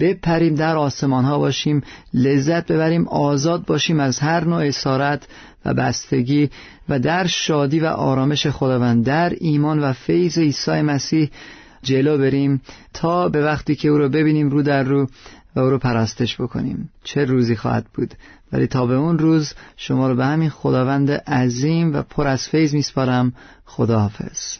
بپریم 0.00 0.54
در 0.54 0.76
آسمان 0.76 1.24
ها 1.24 1.38
باشیم 1.38 1.82
لذت 2.14 2.72
ببریم 2.72 3.08
آزاد 3.08 3.64
باشیم 3.64 4.00
از 4.00 4.18
هر 4.18 4.44
نوع 4.44 4.64
اسارت 4.64 5.28
و 5.64 5.74
بستگی 5.74 6.50
و 6.88 6.98
در 6.98 7.26
شادی 7.26 7.80
و 7.80 7.86
آرامش 7.86 8.46
خداوند 8.46 9.04
در 9.04 9.32
ایمان 9.40 9.80
و 9.80 9.92
فیض 9.92 10.38
عیسی 10.38 10.82
مسیح 10.82 11.30
جلو 11.82 12.18
بریم 12.18 12.60
تا 12.94 13.28
به 13.28 13.44
وقتی 13.44 13.74
که 13.74 13.88
او 13.88 13.98
رو 13.98 14.08
ببینیم 14.08 14.50
رو 14.50 14.62
در 14.62 14.82
رو 14.82 15.08
او 15.58 15.70
رو 15.70 15.78
پرستش 15.78 16.40
بکنیم. 16.40 16.90
چه 17.04 17.24
روزی 17.24 17.56
خواهد 17.56 17.86
بود. 17.94 18.14
ولی 18.52 18.66
تا 18.66 18.86
به 18.86 18.94
اون 18.94 19.18
روز 19.18 19.54
شما 19.76 20.08
رو 20.08 20.14
به 20.14 20.26
همین 20.26 20.50
خداوند 20.50 21.10
عظیم 21.10 21.94
و 21.94 22.02
پر 22.02 22.26
از 22.26 22.48
فیض 22.48 22.74
میسپارم. 22.74 23.32
خداحافظ. 23.64 24.58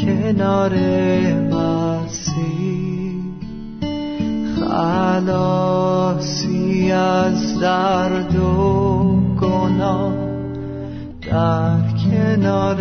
کنار 0.00 0.74
خلاصی 5.30 6.92
از 6.92 7.60
درد 7.60 8.36
و 8.36 9.16
گناه 9.40 10.12
در 11.22 11.80
کنار 12.04 12.76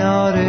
کنار 0.00 0.39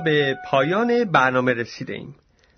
به 0.00 0.36
پایان 0.44 1.04
برنامه 1.04 1.52
رسیده 1.52 1.92
ایم 1.92 2.14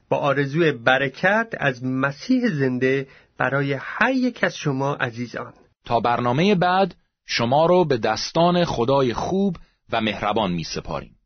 با 0.08 0.16
آرزوی 0.16 0.72
برکت 0.72 1.54
از 1.58 1.84
مسیح 1.84 2.48
زنده 2.48 3.06
برای 3.38 3.72
هر 3.72 4.12
یک 4.12 4.44
از 4.44 4.56
شما 4.56 4.94
عزیزان 4.94 5.52
تا 5.84 6.00
برنامه 6.00 6.54
بعد 6.54 6.94
شما 7.26 7.66
رو 7.66 7.84
به 7.84 7.98
دستان 7.98 8.64
خدای 8.64 9.14
خوب 9.14 9.56
و 9.92 10.00
مهربان 10.00 10.52
می 10.52 10.64
سپاریم. 10.64 11.16